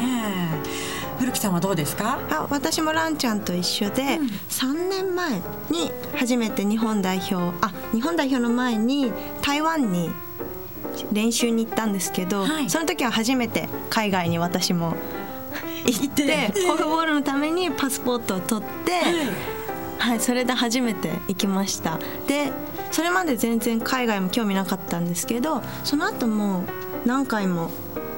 [1.18, 2.18] 古木さんはどうですか？
[2.30, 10.10] あ私もランちゃんと一緒で、3年前に初めて日本代表あ日本代表の前に台湾に
[11.12, 14.94] 練習に行ったんですけど、その時は初めて海外に私も
[15.86, 16.52] 行って。
[16.66, 19.00] 甲府ボールのためにパスポートを取って、
[19.98, 21.98] はい、それで初めて行きました。
[22.26, 22.52] で
[22.90, 26.64] それまで全然海外も興味なかったんですけどその後も
[27.04, 27.70] 何回も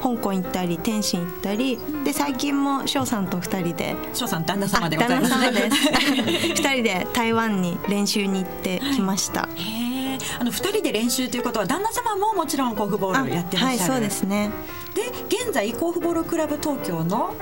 [0.02, 5.46] 香港行ったり天津行ったりで最近も翔さんと2人で翔さん旦那様でございますね。
[5.46, 6.52] 旦那様です。
[6.62, 13.92] 2人で台湾に練習に行ってきました、へえあの二人で練習ということは旦那様ももちろん甲府ボールやってらっしゃる。
[13.92, 14.50] はいそうですね。
[14.94, 17.34] で現在甲府ボールクラブ東京の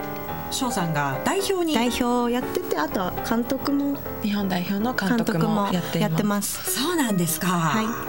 [0.51, 1.75] 翔さんが代表に。
[1.75, 6.09] 代表をやっててあとは監督も日本代表の監督もやっています。
[6.09, 6.75] やってます。
[6.75, 7.47] そうなんですか。
[7.49, 8.08] はい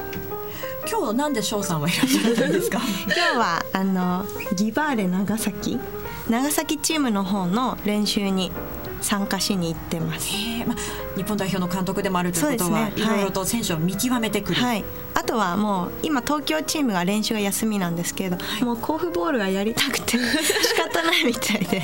[0.90, 2.80] 今日なんで翔さんはいらっしゃるんですか？
[3.06, 4.26] 今日はあの
[4.56, 5.80] ギバーレ長崎
[6.30, 8.52] 長崎チームの方の練習に
[9.02, 10.30] 参加しに行ってます。
[10.34, 10.78] えーまあ、
[11.16, 13.14] 日本代表の監督でもあるということは、そうですね。
[13.14, 13.16] い。
[13.16, 14.62] ろいろと選手を見極めてくる。
[14.62, 14.84] はい、
[15.14, 21.84] あとはもう今東京チームが練習が休みなんですけれど、もう甲府ボールがやりたくて 仕方ないみたいで。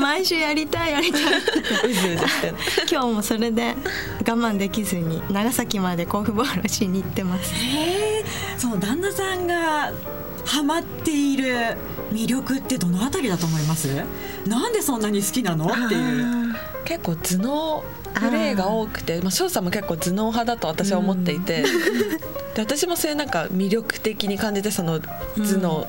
[0.00, 2.54] 毎週やりたいやりたいって。
[2.90, 3.74] 今日もそれで
[4.20, 7.54] 我慢できずに長崎まで甲府ボールをしに行ってます。
[7.54, 8.24] へえ
[8.58, 9.92] その旦那さんが
[10.44, 11.76] ハマっている
[12.14, 13.88] 魅力ってどのあたりだと思います？
[14.46, 15.66] なんでそんなに好きなの？
[15.66, 16.54] っていう。
[16.84, 21.62] 結構頭脳プレーが多くてまあ、翔さんも結構頭脳派だと私は思っていて、
[22.54, 25.06] で私もそういうなんか魅力的に感じてその頭
[25.58, 25.86] 脳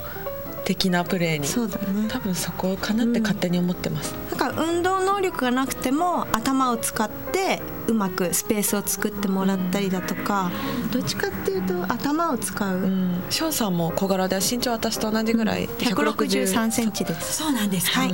[0.65, 2.07] 的なプレーに、そうだね。
[2.09, 10.51] 多分そこかなって勝手に思ってます、なんか運動能力がなくても頭を使ってうまくスペースを作ってもらったりだとか、
[10.91, 12.89] どっちかっていうと頭を使う、
[13.29, 17.37] 翔さんも小柄で身長私と同じぐらい、163センチです。
[17.37, 18.01] そうなんですか？
[18.01, 18.13] はい。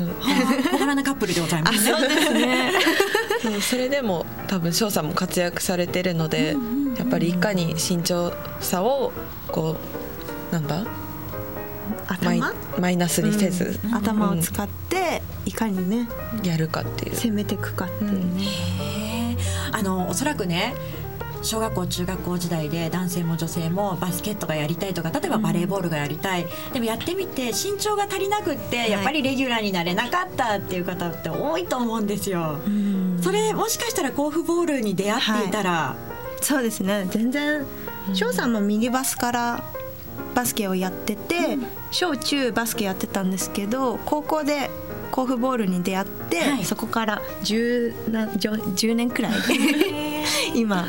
[0.72, 1.86] 小柄なカップルでございます。
[1.86, 1.92] ね。
[1.98, 2.72] そうですね。
[3.62, 6.56] それでも多分翔さんも活躍されてるので、
[6.98, 9.12] やっぱりいかに身長差を
[9.48, 9.78] こ
[10.52, 10.84] うなんだ？
[12.13, 12.54] 頭？
[12.80, 13.95] マイナスにせず、うん。
[13.95, 16.08] 頭を使っていかにね
[16.43, 17.15] やるかっていう。
[17.15, 19.38] 攻めていくかっていうね、へえ
[19.71, 20.74] あのおそらくね
[21.43, 32.60] 小学校中学校時代で男性も女性もバスケットがやりたいとか例えばバレーボールがやりたい、でもやってみて身長が足りなくって、やっぱりレギュラーになれなかったっていう方って多いと思うんですよ。
[33.21, 35.95] それもしかしたら甲府ボールに出会っていたら、
[36.41, 37.08] そうですね。
[37.10, 37.65] 全然
[38.13, 39.63] 翔さんもミニバスから
[40.36, 41.58] バスケをやってて、
[41.91, 44.69] 小中バスケやってたんですけど高校で
[45.12, 49.34] 甲府ボールに出会って、そこから 10, な 10, 10年くらい
[50.56, 50.88] 今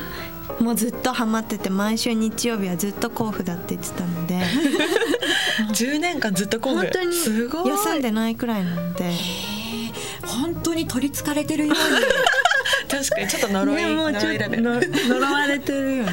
[0.60, 4.40] もうずっとハマってて毎週日曜日はずっと甲府だって言ってたので。
[5.74, 7.68] 10年間ずっと甲府本当にすごい。
[7.68, 9.12] 休んでないくらいなので。
[10.26, 11.82] 本当に取りつかれてるように。
[12.88, 16.12] 確かにちょっと呪い、ねもうちょっとの呪われてるよね。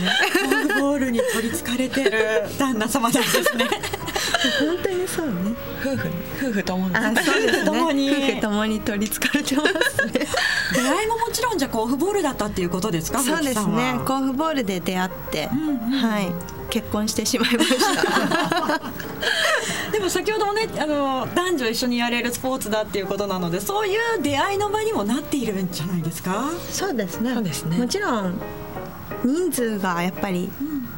[0.80, 3.68] ボールに取りつかれてる旦那様なんですね
[4.60, 5.34] 本当にそうね。
[5.82, 6.10] 夫婦
[6.50, 6.96] 夫婦ともに。
[6.96, 7.66] あそうですね。
[7.66, 9.80] 共 に夫婦ともに取りつかれてますね。
[10.74, 13.20] 出会いももちろんじゃあ甲府ボールだったっていうことですか？
[13.22, 14.00] そうですね。
[14.06, 16.32] 甲府ボールで出会って、はい。
[16.70, 18.80] 結婚してしまいました。
[19.92, 26.46] でも先ほどもねあの男女一緒にやれるスポーツだっていうことなのでそういう出会いの場にもなっているんじゃないですか？
[26.72, 27.34] そうですね。
[27.34, 27.78] そうですね。
[27.78, 28.40] もちろん
[29.26, 30.50] 人数がやっぱり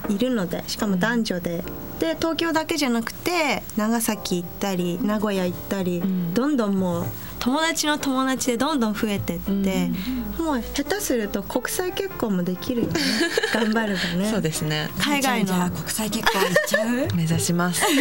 [0.09, 1.63] いるのでしかも男女で。
[2.01, 6.01] で東京だけじゃなくて長崎行ったり名古屋行ったり、
[6.33, 7.05] どんどんもう
[7.37, 9.91] 友達の友達でどんどん増えてって、
[10.39, 12.99] もう下手すると国際結婚もできるよね。
[13.53, 14.29] 頑張ればね。
[14.31, 14.89] そうですね。
[14.99, 15.69] 海外の。
[15.69, 17.83] 国際結婚行っちゃう目指します。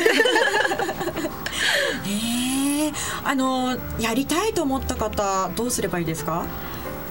[2.06, 2.92] へえ。
[3.24, 6.46] あのやりたいと思った方どうすればいいですか？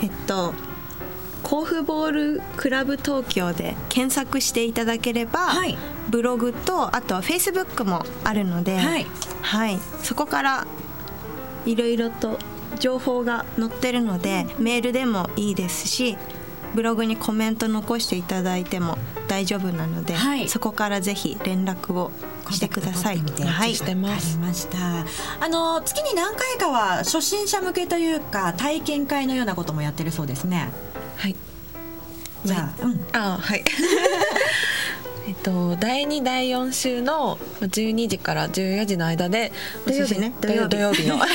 [0.02, 0.54] えっと
[1.44, 5.78] 甲府ボールクラブ東京で検索していただければ、はい
[6.10, 9.06] ブログとあとはフェイスブックもあるので、はい。
[9.42, 9.80] はい。
[10.04, 10.68] そこから
[11.66, 12.40] いろいろと
[12.80, 16.18] 情報が載ってるのでメールでもいいですし
[16.74, 20.48] ブログにコメント残していただいても大丈夫なので、はい。
[20.48, 22.12] そこからぜひ連絡を
[22.52, 23.18] してください。
[23.20, 24.38] はいしてます。
[24.38, 24.78] ました。
[25.40, 30.72] あの月に何回かは初心者向けというか体験会のようなこともやってるそうですね。
[31.18, 31.36] はい。
[32.46, 33.64] じゃあ、うん、あはい
[35.30, 39.52] えっと第2第4週の12時から14時の間で
[39.86, 40.34] 土曜日ね。
[40.42, 41.08] 土曜日。
[41.08, 41.20] の。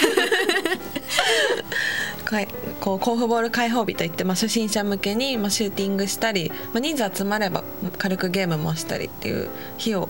[2.81, 7.63] こう甲府ボール開放日といって、まあ、初心者向けに、まあ、シューティングしたり、まあ、人数集まれば
[7.97, 10.09] 軽くゲームもしたりっていう日を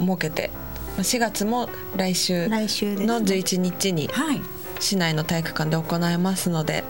[0.00, 0.50] 設けて
[0.96, 4.40] まあ4月も来週の11日にはい。
[4.80, 6.84] 市内の体育館で行いますので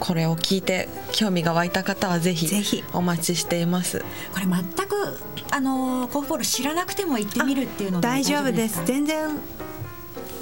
[0.00, 2.84] これを聞いて興味が湧いた方はぜひぜひ。
[2.92, 4.00] お待ちしています。
[4.32, 5.18] これ全く
[5.50, 8.84] あの甲府ボール知らなくても行ってみるっていうので大丈夫ですか？
[8.86, 9.28] 全然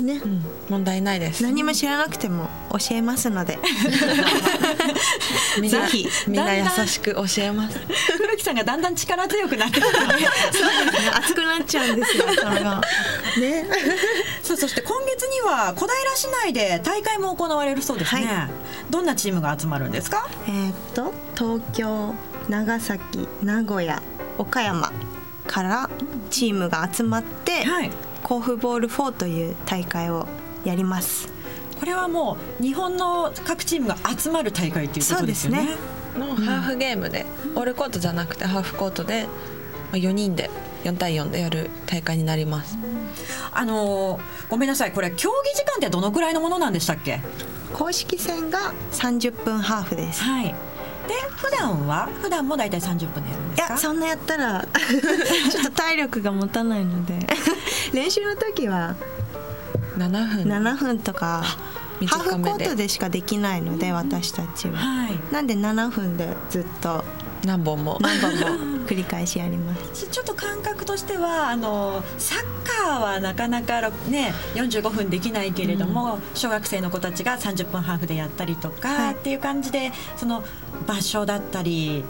[0.01, 1.43] ね、うん、問題ないです。
[1.43, 3.59] 何も知らなくても教えますので。
[5.61, 7.79] みんなぜひみんな優しく教えます。
[8.17, 9.89] 古木さんがだんだん力強くなってきて
[11.17, 12.81] 熱くなっちゃうんですよそれが。
[13.41, 13.67] ね。
[14.43, 18.49] さあそして今月には小平市内で大会も行われるそうですね、は
[18.91, 20.29] どんなチームが集まるんですか？
[20.47, 22.15] えーっと東京
[22.49, 24.03] 長崎名古屋
[24.39, 24.93] 岡山
[25.47, 25.91] から
[26.31, 27.91] チームが集まって、はい
[28.25, 30.27] 甲府ボール4という大会を
[30.65, 31.29] やります。
[31.79, 35.59] これはもう日本の各チームが集まる大会ということですよね。
[35.59, 35.79] そうです
[36.19, 39.29] のハーフゲームで、オールコートじゃなくてハーフコートでま
[39.93, 40.49] あ4人で
[40.85, 42.79] 4対4でやる大会になります。
[43.53, 44.93] あのーごめんなさい。
[44.93, 47.21] これ競技時間ってどのくらいのものなんでしたっけ？
[47.73, 50.23] 公式戦が30分ハーフです。
[50.23, 50.55] はい
[51.09, 52.09] で普段は？
[52.23, 53.73] 普段も大体30分でやるんいですか？
[53.75, 54.67] やそんなやったら
[55.51, 57.19] ちょっと体力が持たないので。
[57.93, 58.97] 練習の時は
[59.97, 60.45] ？7分。
[60.45, 61.43] 7分とか
[62.07, 62.89] ハーフコートで。
[62.89, 64.77] しかできないので私たちは。
[64.79, 65.19] はい。
[65.33, 67.05] なんで7分でずっと
[67.45, 67.99] 何本も。
[68.01, 70.07] 何本も繰り返しやります。
[70.09, 72.39] ちょっと感覚としてはあのサッ
[72.85, 79.15] カーはなかなかね45分できないけれども、小学生の子たちが30分ハーフでやったりとか、はい。
[79.15, 80.45] っていう感じでその
[80.87, 82.05] 場所だったり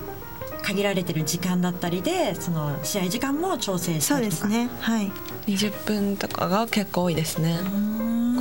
[0.62, 4.36] 限られてる時間だったりでその試合時間も調整したりとか。
[4.42, 4.70] そうですね。
[4.80, 5.12] はい。
[5.46, 7.58] 20分とかが結構多いですね。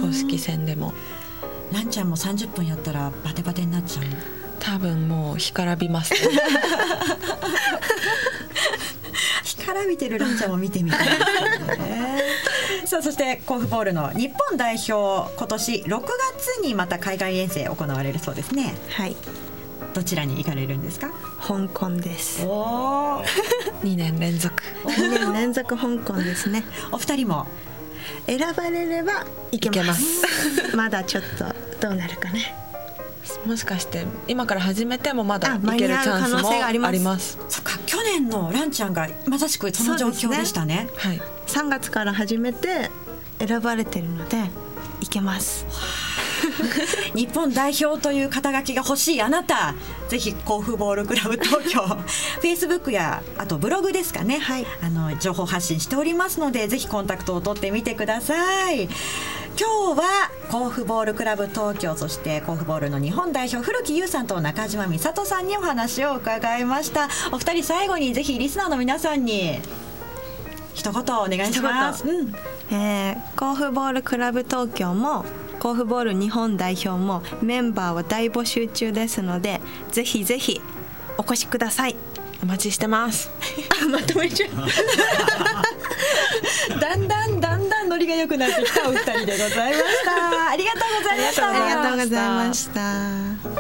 [0.02, 0.94] 公式戦でも。
[1.72, 4.06] ランちゃんも30分やったらバテバテになっちゃう
[4.64, 6.20] 多分もう干からびます、ね。
[9.44, 11.16] 干からびてるランちゃんを見てみたいね。
[12.86, 18.74] さあそして甲府ボールの日本代表今年6月にまた海外遠征行われるそうですね。
[18.90, 19.16] はい。
[19.94, 21.12] どちらに行かれるんですか？
[21.46, 22.44] 香港です。
[22.46, 23.24] おお
[23.84, 24.64] 2 年連続。
[24.86, 26.64] 2年連続香港ですね。
[26.92, 27.48] お二人も？
[28.28, 30.76] 選ばれればいけます。
[30.76, 31.46] まだちょっと
[31.82, 32.56] どうなるかね
[33.46, 37.38] もしかして今から始めてもまだあいけるチャンスもああります。
[37.50, 40.90] そっか去年のランちゃんがまさしくその状況でしたね。
[40.96, 41.22] はい。
[41.48, 42.90] 3月から始めて
[43.40, 44.50] 選ばれてるので
[45.02, 45.66] いけます
[47.16, 49.76] 日本代表という肩書きが欲しいあなた。
[50.10, 51.82] ぜひ甲府ボールクラブ東京。
[51.82, 54.42] フェイスブックやあとブログですかね、
[54.82, 58.90] あの情報発信しておりますのでぜひコンタクトを取ってみてください。
[59.56, 67.08] 今日は甲府ボールクラブ東京そして甲府ボールの日本代表古木優さんと中島美里さんにお話を伺いました。
[67.32, 69.60] お二人最後にぜひリスナーの皆さんに
[70.74, 72.34] 一言お願いします、うん。
[72.72, 75.26] えー甲府ボールクラブ東京も
[75.64, 79.62] 甲府ボール日本代表もメンバーは大募集中ですので
[79.92, 80.60] ぜひぜひ
[81.18, 81.96] お越しください。
[82.42, 83.32] お待ちしてます。
[83.90, 84.50] まとめちゃう。
[86.82, 90.50] だんだんだんだんノリが良くなってきたお二人で ございました。
[90.50, 91.50] ありがとうございました。
[91.50, 93.53] ありがとうございました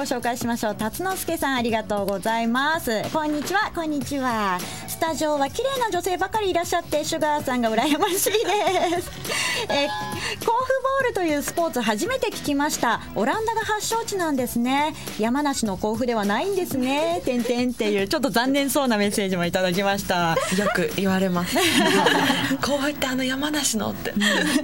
[0.00, 0.74] ご紹介しましょう。
[0.76, 3.02] 辰之助さんありがとうございます。
[3.12, 3.70] こんにちは。
[3.74, 4.58] こんにちは。
[4.88, 9.10] スタジオは綺麗な女性ばかりいらっしゃってシュガーさんが羨ましいです。
[9.68, 13.00] えールというスポーツ初めて聞きました。
[13.14, 14.94] オランダが発祥地なんですね。
[15.18, 17.20] 山梨の甲府ではないんですね。
[17.24, 20.36] てんてんっていうちょっと残念そうなメッセージもいただきました。
[20.56, 21.56] よく言われます。
[22.62, 24.12] こうやってあの山梨のって。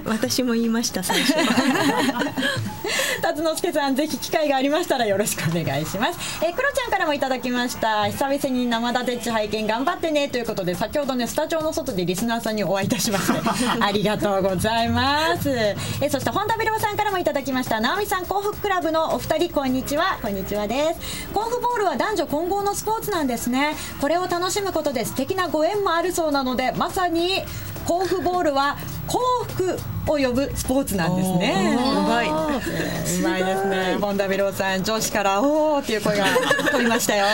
[0.05, 1.33] 私も言いました最初。
[3.21, 6.45] 辰之助さんぜひ機会がありましたらよろしくお願いします。
[6.45, 8.07] えークロちゃんからもいただきました。
[8.09, 13.39] 久々に生立て拝見頑張ってねということで先ほどねスタジオの外でリスナーさんにお会いいたしまして
[13.81, 15.49] ありがとうございます。
[15.49, 27.43] えーそして本田ベルバさんからもいただきました直美さん幸福クラブのお二人こんにちはこんにちはです甲府ボールは男女混合のスポーツなんですねこれを楽しむことで素敵なご縁もあるそうなのでまさに
[27.85, 31.77] 甲府ボールは幸福を呼ぶスポーツなんですね。
[31.79, 33.97] うまいえーうまいですね。
[33.99, 36.25] 本田ビローさん、女子からおーっていう声が
[36.71, 37.25] 飛びましたよ。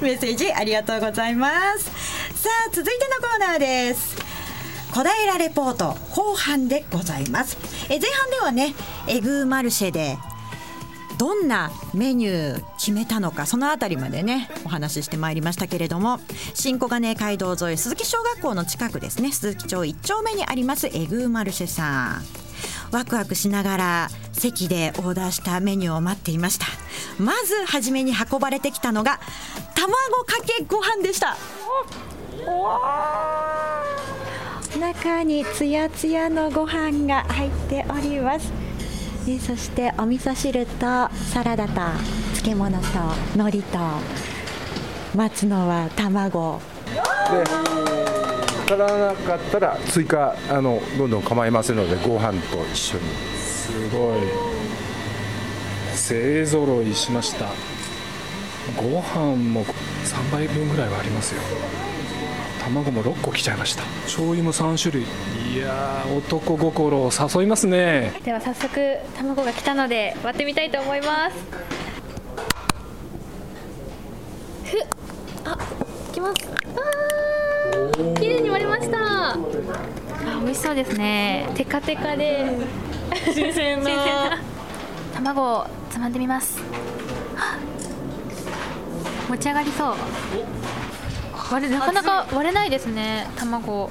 [0.00, 1.84] メッセージありがとうございます。
[2.42, 4.15] さあ、続いてのコーナーです。
[4.96, 7.58] 小平レポート後半でございます。
[7.90, 8.74] え前半ではね、
[9.06, 10.16] エグーマルシェで
[11.18, 16.18] どんなメニュー決めたのかそのあたりまでねお話ししてまいりましたけれども
[16.54, 22.22] 新小金街道沿い鈴木小学校の近くですね鈴木町1丁目にありますエグーマルシェさん。
[22.90, 26.64] ワクワクしながら席でオーダーしたメニューを待っていました。
[27.22, 29.20] まず初めに運ばれてきたのが
[29.74, 29.92] 卵
[30.24, 31.36] かけご飯でした。
[34.76, 38.52] 中につやつやのご飯が入っております。
[39.26, 40.86] でそしてお味噌汁と
[41.32, 41.74] サラダと
[42.34, 42.84] 漬物と
[43.34, 43.78] 海苔と
[45.14, 46.60] 待つのは卵。
[47.30, 47.44] で
[48.66, 53.04] 足らなかったら追加あのどんどん構いませんのでご飯と一緒に。
[53.36, 54.20] すごい。
[55.96, 57.46] 勢ぞろいしました。
[58.76, 61.40] ご飯も3杯分ぐらいはありますよ。
[62.66, 63.82] 卵も6個来ちゃいました。
[64.04, 65.04] 醤油も3種類。
[65.54, 68.12] いやー男心を誘いますね。
[68.24, 71.36] では早速卵が来たので割ってみたいと思います。
[74.64, 74.86] ふっ。
[75.44, 75.58] あ
[76.10, 76.34] いきます。
[76.74, 78.98] あー綺麗に割れました。
[79.34, 79.36] あ
[80.42, 81.48] 美味しそうですね。
[81.54, 82.46] テカテカで。
[83.32, 84.40] 新鮮な。
[85.14, 86.60] 卵をつまんでみます。
[89.28, 89.94] 持ち上がりそう
[91.50, 93.26] 割れなかなか割れないですね。
[93.36, 93.90] 卵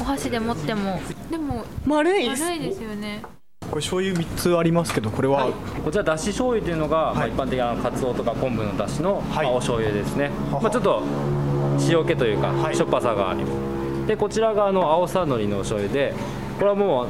[0.00, 1.00] お箸で持っても。
[1.30, 2.42] でも丸いです。
[2.42, 3.22] 丸いですよね。
[3.60, 5.50] これ醤油3つありますけどこれは、
[5.84, 11.02] こちらだし醤油というのが、まあ、一般的なカツオとか昆布のだしの、まあお醤油ですね、まあ、ちょっと
[11.88, 13.40] 塩気というか、しょっぱさがある
[14.06, 16.14] でこちらがあの青さのりのお醤油で
[16.58, 17.08] これはもう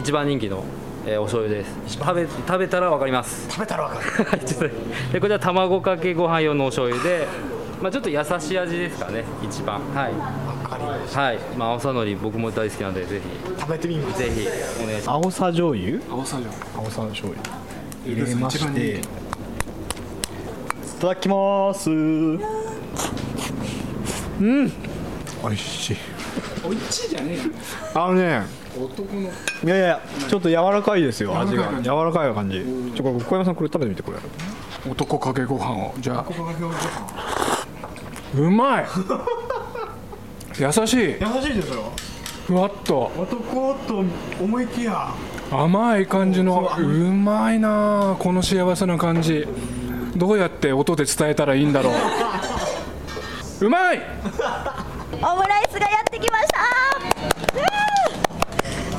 [0.00, 0.64] 一番人気の、
[1.06, 1.98] えーお醤油です。
[1.98, 3.48] 食べ食べたら分かります。
[3.50, 4.72] 食べたら分かる。
[5.12, 7.28] でこちら卵かけご飯用のお醤油で、
[7.84, 9.78] まあ、ちょっと優しい味ですかね一番。
[9.94, 10.12] はい。
[10.14, 13.60] はい、まあ、青さのり僕も大好きなのでぜひ。
[13.60, 14.18] 食べてみます。
[14.20, 14.48] ぜひ
[14.82, 15.16] お願いします。
[15.16, 16.00] 青さ醤油？
[16.10, 16.78] 青さ醤油。
[16.78, 17.42] 青さ醤油。
[18.06, 18.96] 入れまして。
[18.96, 19.02] い
[20.98, 21.90] ただきます。
[21.90, 22.38] うん。
[24.40, 24.72] 美
[25.48, 25.96] 味しい。
[26.66, 27.36] おいしいじゃね
[27.94, 29.28] あのねえ男の。
[29.28, 31.70] いやいやちょっと柔らかいですよ味が。
[31.82, 32.64] 柔柔らかい感じ。
[32.96, 34.18] ちょこれ小山さんこれ食べてみてこれ。
[34.90, 35.92] 男かけご飯を。
[35.98, 37.53] じゃあ
[38.36, 38.86] うまい。
[40.58, 40.86] 優しい。
[40.86, 41.92] 優しいですよ
[42.46, 43.10] ふわっと。
[43.16, 44.04] 男と
[44.40, 45.08] 思いきや。
[45.50, 46.82] 甘い感じのう。
[47.12, 48.16] まいなあ。
[48.18, 49.46] この幸せな感じ。
[50.16, 51.94] どうやって音で伝えたらいいんだろう。
[53.66, 54.02] うまい！
[55.22, 56.60] オムライスがやってきました。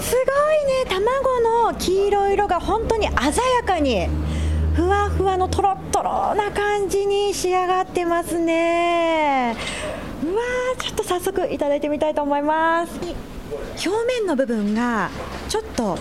[0.01, 0.23] すごい
[0.65, 0.85] ね。
[0.89, 4.07] 卵の黄色い色が本当に鮮やかに
[4.75, 9.55] ふわふわのとろっとろな感じに仕上がってますね。
[10.21, 12.99] うわーちょっと早速いただいてみたいと思います。
[13.85, 15.09] 表面の部分が
[15.47, 15.97] ちょっと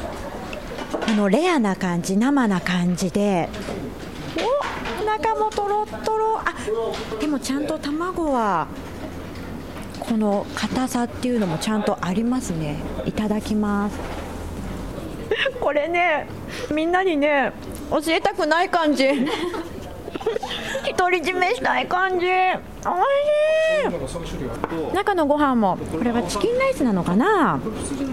[1.07, 3.49] あのレアな感じ生な感じで。
[5.01, 6.45] お中もとろっとろあ
[7.21, 8.67] でもちゃんと卵は
[10.01, 12.77] この硬さっていうのもちゃんとありますね。
[13.05, 14.24] いただきます。
[15.61, 16.27] これね
[16.73, 17.53] みんなにね
[17.91, 19.09] 教えたくない感じ。
[20.97, 22.27] 独り占めしたい感じ。
[22.27, 22.33] おいし
[24.93, 24.95] い。
[24.95, 27.61] 中のご飯もこれはチキンライスなのかな？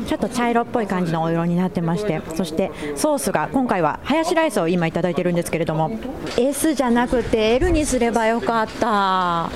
[0.07, 5.91] ちょっと茶色っぽい感じのお色になってましてそしてソースが今回はハヤシライスを今いただいてるんですけれども
[6.37, 9.49] S じゃなくて L にすればよかった。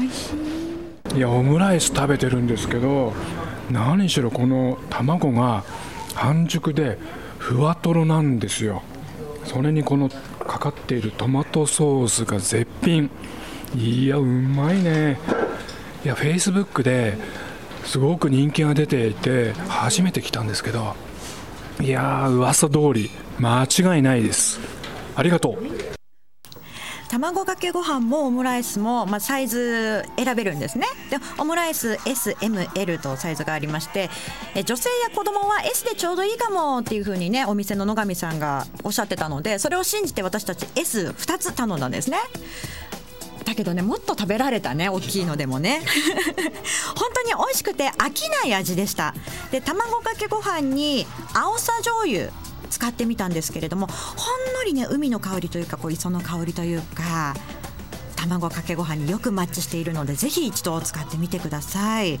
[0.00, 0.30] 美味し
[1.14, 1.18] い。
[1.18, 3.12] いやオムライス食べてるんですけど
[3.70, 5.64] 何しろこの卵が
[6.14, 6.98] 半熟で
[7.38, 8.82] ふわとろなんですよ。
[9.44, 13.10] それにこのかかっているトマトソースが絶品。
[13.76, 15.18] いやうまいね。
[16.04, 17.16] いやフェイスブックで
[17.84, 20.94] すごく人気が出ていて初めて来たんですけど。
[21.80, 24.60] いやー噂通り間違いないです。
[25.16, 25.83] ありがとう。
[27.14, 30.86] 卵かけご飯もオムライスも、まあ、サイズ選べるんですね。
[31.10, 34.10] でオムライス SML とサイズがありまして
[34.56, 42.18] え女性や子供は S でちょうどいいかもっていうふうにねお店の野上さんがおっしゃってたのでそれを信じて私たち S2 つ頼んだんですね。
[43.44, 45.82] だけどねもっと食べられたね大きいのでもね。
[46.96, 49.14] 本当に美味しくて飽きない味でした。
[49.52, 52.32] で卵かけご飯に青さ醤油
[52.74, 53.92] 使ってみたんですけれどもほ
[54.50, 57.34] んのりね海の香りというかこう磯の香りというか
[58.16, 62.18] 卵かけご飯によくマッチしているのでぜひ一度使ってみてください。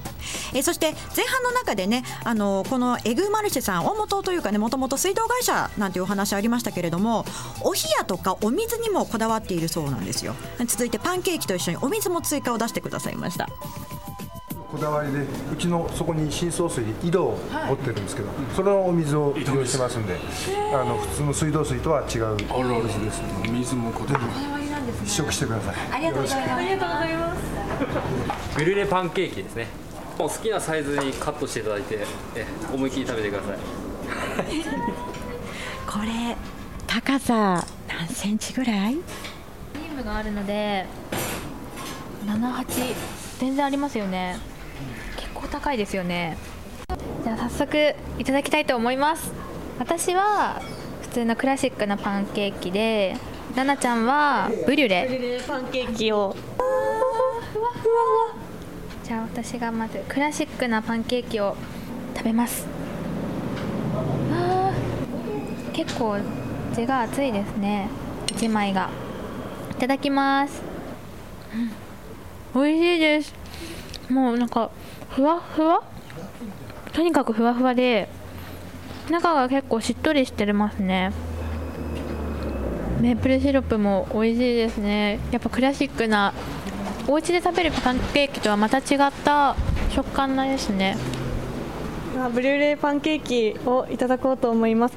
[0.54, 7.24] えそして前半の中でねあのこのエグマルシェさん大元というかねもともと水道会社なんていうお話ありましたけれども
[7.62, 10.34] お冷やとかお水にもこだわっているそうなんですよ。
[10.66, 13.48] 続いてパンケーキと一緒にお水も追加を出してくださいました。
[14.74, 15.20] こだわりで
[15.52, 20.16] うちのそこに深層水井戸を掘ってるんですけど、それのお水を利用してますんで
[20.72, 22.36] あの普通の水道水とは違う
[22.82, 24.20] 水です水もこだわ
[25.04, 25.76] 試食してください。
[25.92, 26.52] ありがとうございます。
[26.54, 27.42] ありがとうございます
[28.56, 29.68] ブリュレパンケーキですね。
[30.18, 32.00] もう好きなサイズにカットしていただいて
[32.34, 33.58] え思いっきり食べてください。
[35.86, 36.36] これ
[36.86, 38.94] 高さ何センチぐらい？
[38.94, 39.00] ク
[39.74, 40.86] リームがあるので
[42.26, 42.94] 78
[43.38, 44.36] 全然ありますよね。
[44.38, 44.53] 結
[45.44, 46.36] 構高いですよね。
[47.22, 49.32] じゃあ早速いただきたいと思います。
[49.78, 50.60] 私は
[51.02, 53.16] 普通のクラシックなパンケーキで
[53.56, 55.06] ななちゃんはブリュレ。
[55.08, 56.34] ブリュレパンケーキを。
[59.04, 61.56] じゃあ私がまずクラシックなパンケーキを
[62.16, 62.66] 食べます。
[65.72, 66.18] 結構
[66.74, 67.88] 地が熱いですね。
[68.26, 68.88] 1枚が。
[69.72, 70.62] いただきます、
[72.54, 73.34] うん、美味しいです。
[74.08, 74.70] もうなんか
[75.14, 75.80] ふわふわ？
[76.92, 78.08] とにかくふわふわで
[79.08, 81.12] 中が結構しっとりしてますね。
[83.00, 85.20] メープルシロップも美味しいですね。
[85.30, 86.34] やっぱクラシックな
[87.06, 89.54] お家で食べるパンケーキとはまた違った
[89.90, 90.96] 食感なんですね。
[92.32, 94.96] ブリュレイパンケーキをいただこうと思います。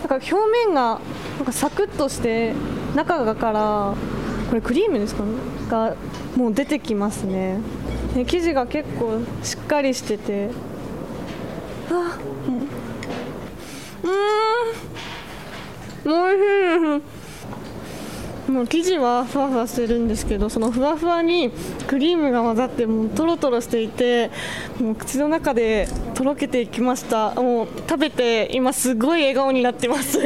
[0.00, 0.34] なんか表
[0.66, 0.98] 面が
[1.36, 2.54] なんかサクッとして
[2.94, 3.94] 中がから
[4.48, 5.24] これクリームですか？
[5.24, 5.30] ね
[5.68, 5.96] が
[6.36, 7.58] もう出てきますね。
[8.14, 10.50] ね生地が結構しっかりしてて。
[11.90, 12.68] あうん。
[16.06, 16.12] うん。
[16.12, 17.18] おいしい。
[18.50, 21.50] もう生地はふわふわしてるんですけどそのふわふわに
[21.86, 24.30] クリームが混ざってもうとろとろしていて
[24.80, 27.34] もう口の中でとろけていきました。
[27.34, 30.18] もう食べて今すごい笑顔になってます。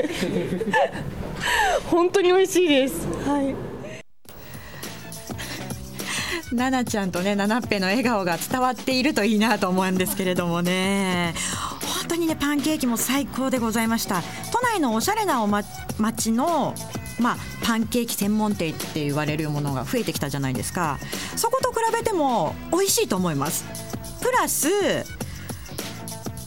[1.90, 3.08] 本当に美味しいです。
[3.26, 3.71] はい
[6.54, 11.34] ななちゃんとねななっぺの笑顔が伝わっているといいなと思うんですけれどもね。
[12.00, 14.22] 本当にねパンケーキも最高でございました。
[14.52, 15.62] 都内のおしゃれなお、ま、
[15.98, 16.74] 町の
[17.20, 20.98] まあ、パンケーキ専門店って言われるものが増えてきたじゃないですか。
[21.36, 23.64] そこと比べても美味しいと思います。
[24.20, 24.68] プラス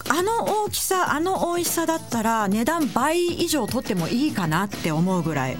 [0.10, 5.58] あの大きさあの美味しさだったら値段倍以上取ってもいいかなって思うぐらい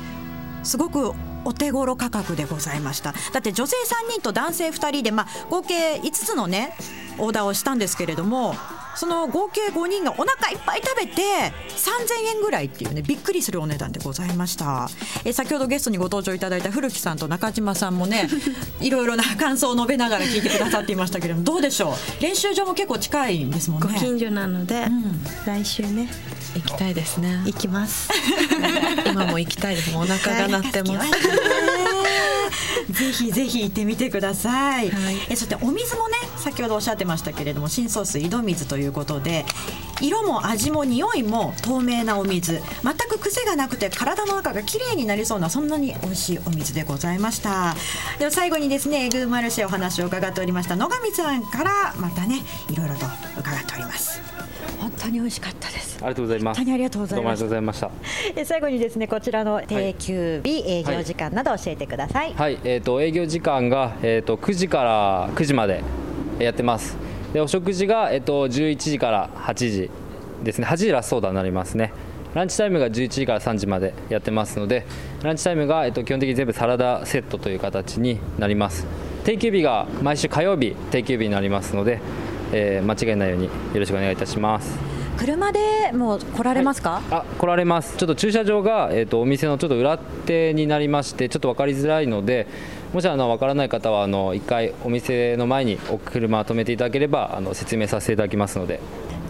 [0.64, 1.14] すごく
[1.46, 3.14] お手頃価格でございました。
[3.34, 3.76] だって女性
[4.08, 6.76] 3人と男性2人で、まあ、合計5つのね
[7.18, 8.56] オーダーをしたんですけれども
[8.98, 14.90] その合計5人がお腹いっぱい食べて3000円ぐらいっていうねびっくりするお値段でございました。
[15.26, 18.28] え先ほどゲストにご登場いただいた古木さんと中島さんもね
[18.80, 22.24] いろいろな感想を述べながら聞いてくださっていましたけれどもどうでしょう？
[22.24, 23.90] 練習場も結構近いんですもんね。
[23.94, 24.88] ご近所なので、
[25.46, 26.10] 来週ね
[26.56, 27.42] 行きたいですね。
[27.46, 28.10] 行きます。
[29.06, 29.92] 今も行きたいです。
[29.92, 31.10] もうお腹が鳴ってます。
[32.90, 34.92] ぜひぜひ行ってみてください、
[35.30, 39.46] えそしてお水もね先ほどおっしゃってましたけれども深層水井戸水ということで
[40.02, 42.62] 色も味も匂いも透明なお水。
[42.84, 47.76] 全く癖がなくて体の中がきれいになりそうなそんなに美味しいお水でございました。
[48.20, 53.06] では最後にですねエグーマルシェお話を伺っておりました野上さんからまたねいろいろと
[53.38, 54.22] 伺っております
[54.86, 55.98] 本当に美味しかったです。
[56.00, 56.58] ありがとうございます。
[56.58, 57.62] 本当にありがとうございました。
[57.62, 57.92] ました。
[58.36, 65.82] え最後にですねこちらの定休日、営業時間など教えてください、はい、えー、と営業時間が、えー、と9時から9時まで
[66.38, 66.96] やってます。
[67.34, 69.90] でお食事が、えー、と11時から8時
[70.44, 70.68] ですね。
[70.68, 71.92] 8時ラストオーダーになりますね。
[72.36, 74.86] ランチタイムが11時から3時までやってますので
[75.24, 78.86] ランチタイムが、えー、と基本的に全部サラダセットという形になります。
[79.24, 82.00] 定休日が毎週火曜日定休日になりますので、
[82.52, 84.78] えー間違いないようによろしくお願いいたします。
[85.18, 92.48] 車でもう来られますか、あ来られます、ちょっと駐車場が、えー、とお店のちょっと裏手になりまして、ちょっと分かりづらいので、
[92.94, 98.82] もしあの分からない方はあの1回、お店の前にお車を止めていただければあの説明させていただきますので、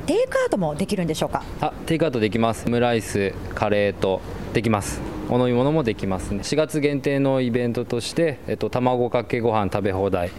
[0.07, 1.43] テイクアウトもできるんでしょうか？
[1.61, 4.21] あテイクアウトできます、オムライス、カレーと
[4.53, 10.31] できます、お飲み物もできますね、4月限定のイベントとして、えっと卵かけご飯食べ放題、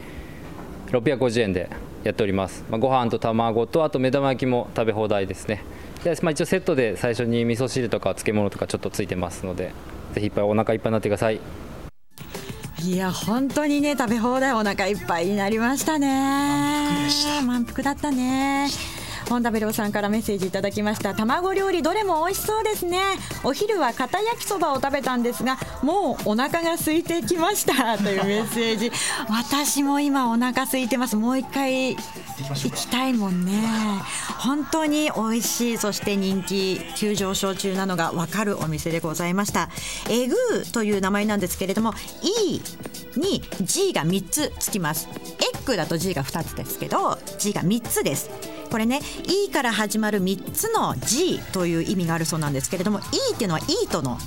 [0.91, 1.68] 650円で
[2.07, 5.63] やっております、まあ、ご飯と卵と、あと目玉焼きも食べ放題ですね。
[6.05, 9.73] でまあ、一応セットで最初に味噌汁とか漬物とかちょっとついてますので
[10.15, 11.41] ぜひいっぱいお腹いっぱいになってください。
[12.85, 17.09] いや本当にね食べ放題お腹いっぱいになりましたね。
[17.45, 18.69] 満腹だったね
[19.29, 21.14] 本田ベロさんからメッセージいただきました。
[21.14, 23.01] 卵料理どれも美味しそうですね。
[23.45, 27.99] お昼は片焼きそばを食べたんですがもうお腹が空いてきました。
[28.03, 28.93] というメッセージ。
[29.29, 31.16] 私も今お腹空いてます。
[31.16, 33.53] もう一回行きたいもんね。
[34.39, 35.79] 本当に美味しい。
[35.79, 39.68] そして人気急上昇中なのが分かるお店でございました。
[40.09, 42.61] エグーという名前なんですけれども E
[43.16, 45.09] に G が3つつきます。
[45.39, 48.31] エッグだと G が2つですけど G が3つです
[48.69, 54.19] これね E から始まる3つの G という意味があるそうなんですけれども E っていうのは E との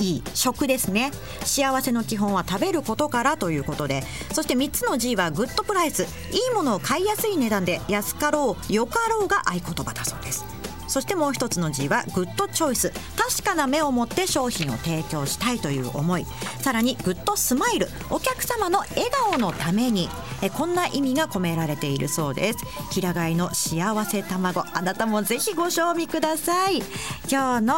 [0.00, 1.10] いい食ですね。
[1.42, 4.02] 幸せの基本は食べることからということで。
[4.32, 6.02] そして3つの G は Good Price。
[6.02, 6.06] い
[6.52, 10.65] いものを買いやすい値段で安かろうよかろうが合言葉だそうです。
[10.88, 12.92] そしてもう一つの G は Good Choice。
[13.16, 16.26] 確かな目を持って商品を提供したいという思い。
[16.60, 17.88] さらに Good Smile。
[18.10, 20.08] お客様の笑顔のために。
[20.42, 22.58] えこんな意味が込められているそうです。
[22.90, 24.64] 平飼いの幸せ卵。
[24.72, 26.82] あなたもぜひご賞味ください。
[27.30, 27.74] 今日の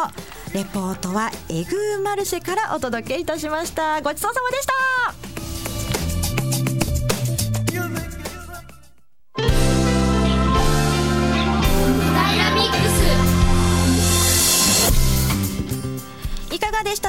[0.55, 4.01] レポートはエグーマルシェからお届けいたしました。
[4.03, 5.08] ごちそうさまでした。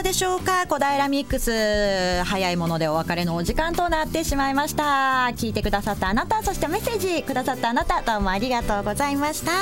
[0.10, 0.66] でしょうか？
[0.66, 2.24] 小平ミックス。
[2.24, 5.30] 早いものでお別れのお時間となってしまいました。
[5.36, 9.52] 聞いてくださったあなたそしてメッセージくださったあなたどうもありがとうございました。
[9.52, 9.60] さ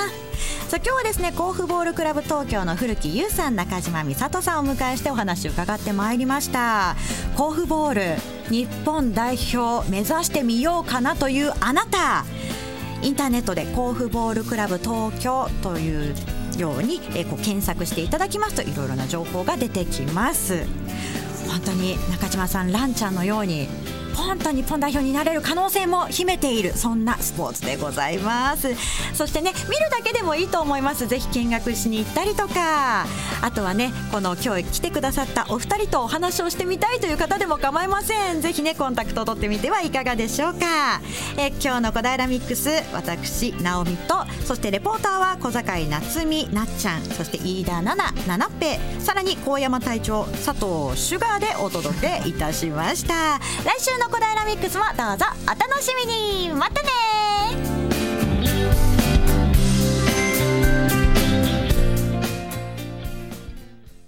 [0.71, 6.95] あ今日はですね甲府ボールクラブ東京の古木優さん中島美里さんをお迎えしてお話を伺ってまいりました。
[7.35, 12.23] 甲府ボール日本代表目指してみようかなというあなた。
[13.01, 16.15] インターネットで甲府ボールクラブ東京という
[16.57, 20.65] ように、えーこう検索していただきますといろいろな情報が出てきます。
[21.47, 23.67] 本当に中島さんランちゃんのように
[24.17, 28.73] 本当に日本代表になれる可能性も秘めているそんなスポーツでございます。
[29.13, 31.07] そしてね見るだけでもいいと思います。
[31.07, 33.05] ぜひ見学しに行ったりとか。
[33.41, 38.41] あとはねこの今日来てくださったお二人とお話をしてみたいという方でも構いません。
[38.41, 41.01] ぜひねコンタクトを取ってみてはいかがでしょうか。
[41.37, 47.01] え今日の小平ミックス私直美とそしてレポーターは小坂井夏美なっちゃん。
[47.03, 53.39] そして飯田奈々七っぺさらに高山隊長佐藤シュガーでお届けいたしました。
[53.63, 56.49] 来週のコダイラミックスもどうぞお楽しみに。
[56.53, 57.76] またね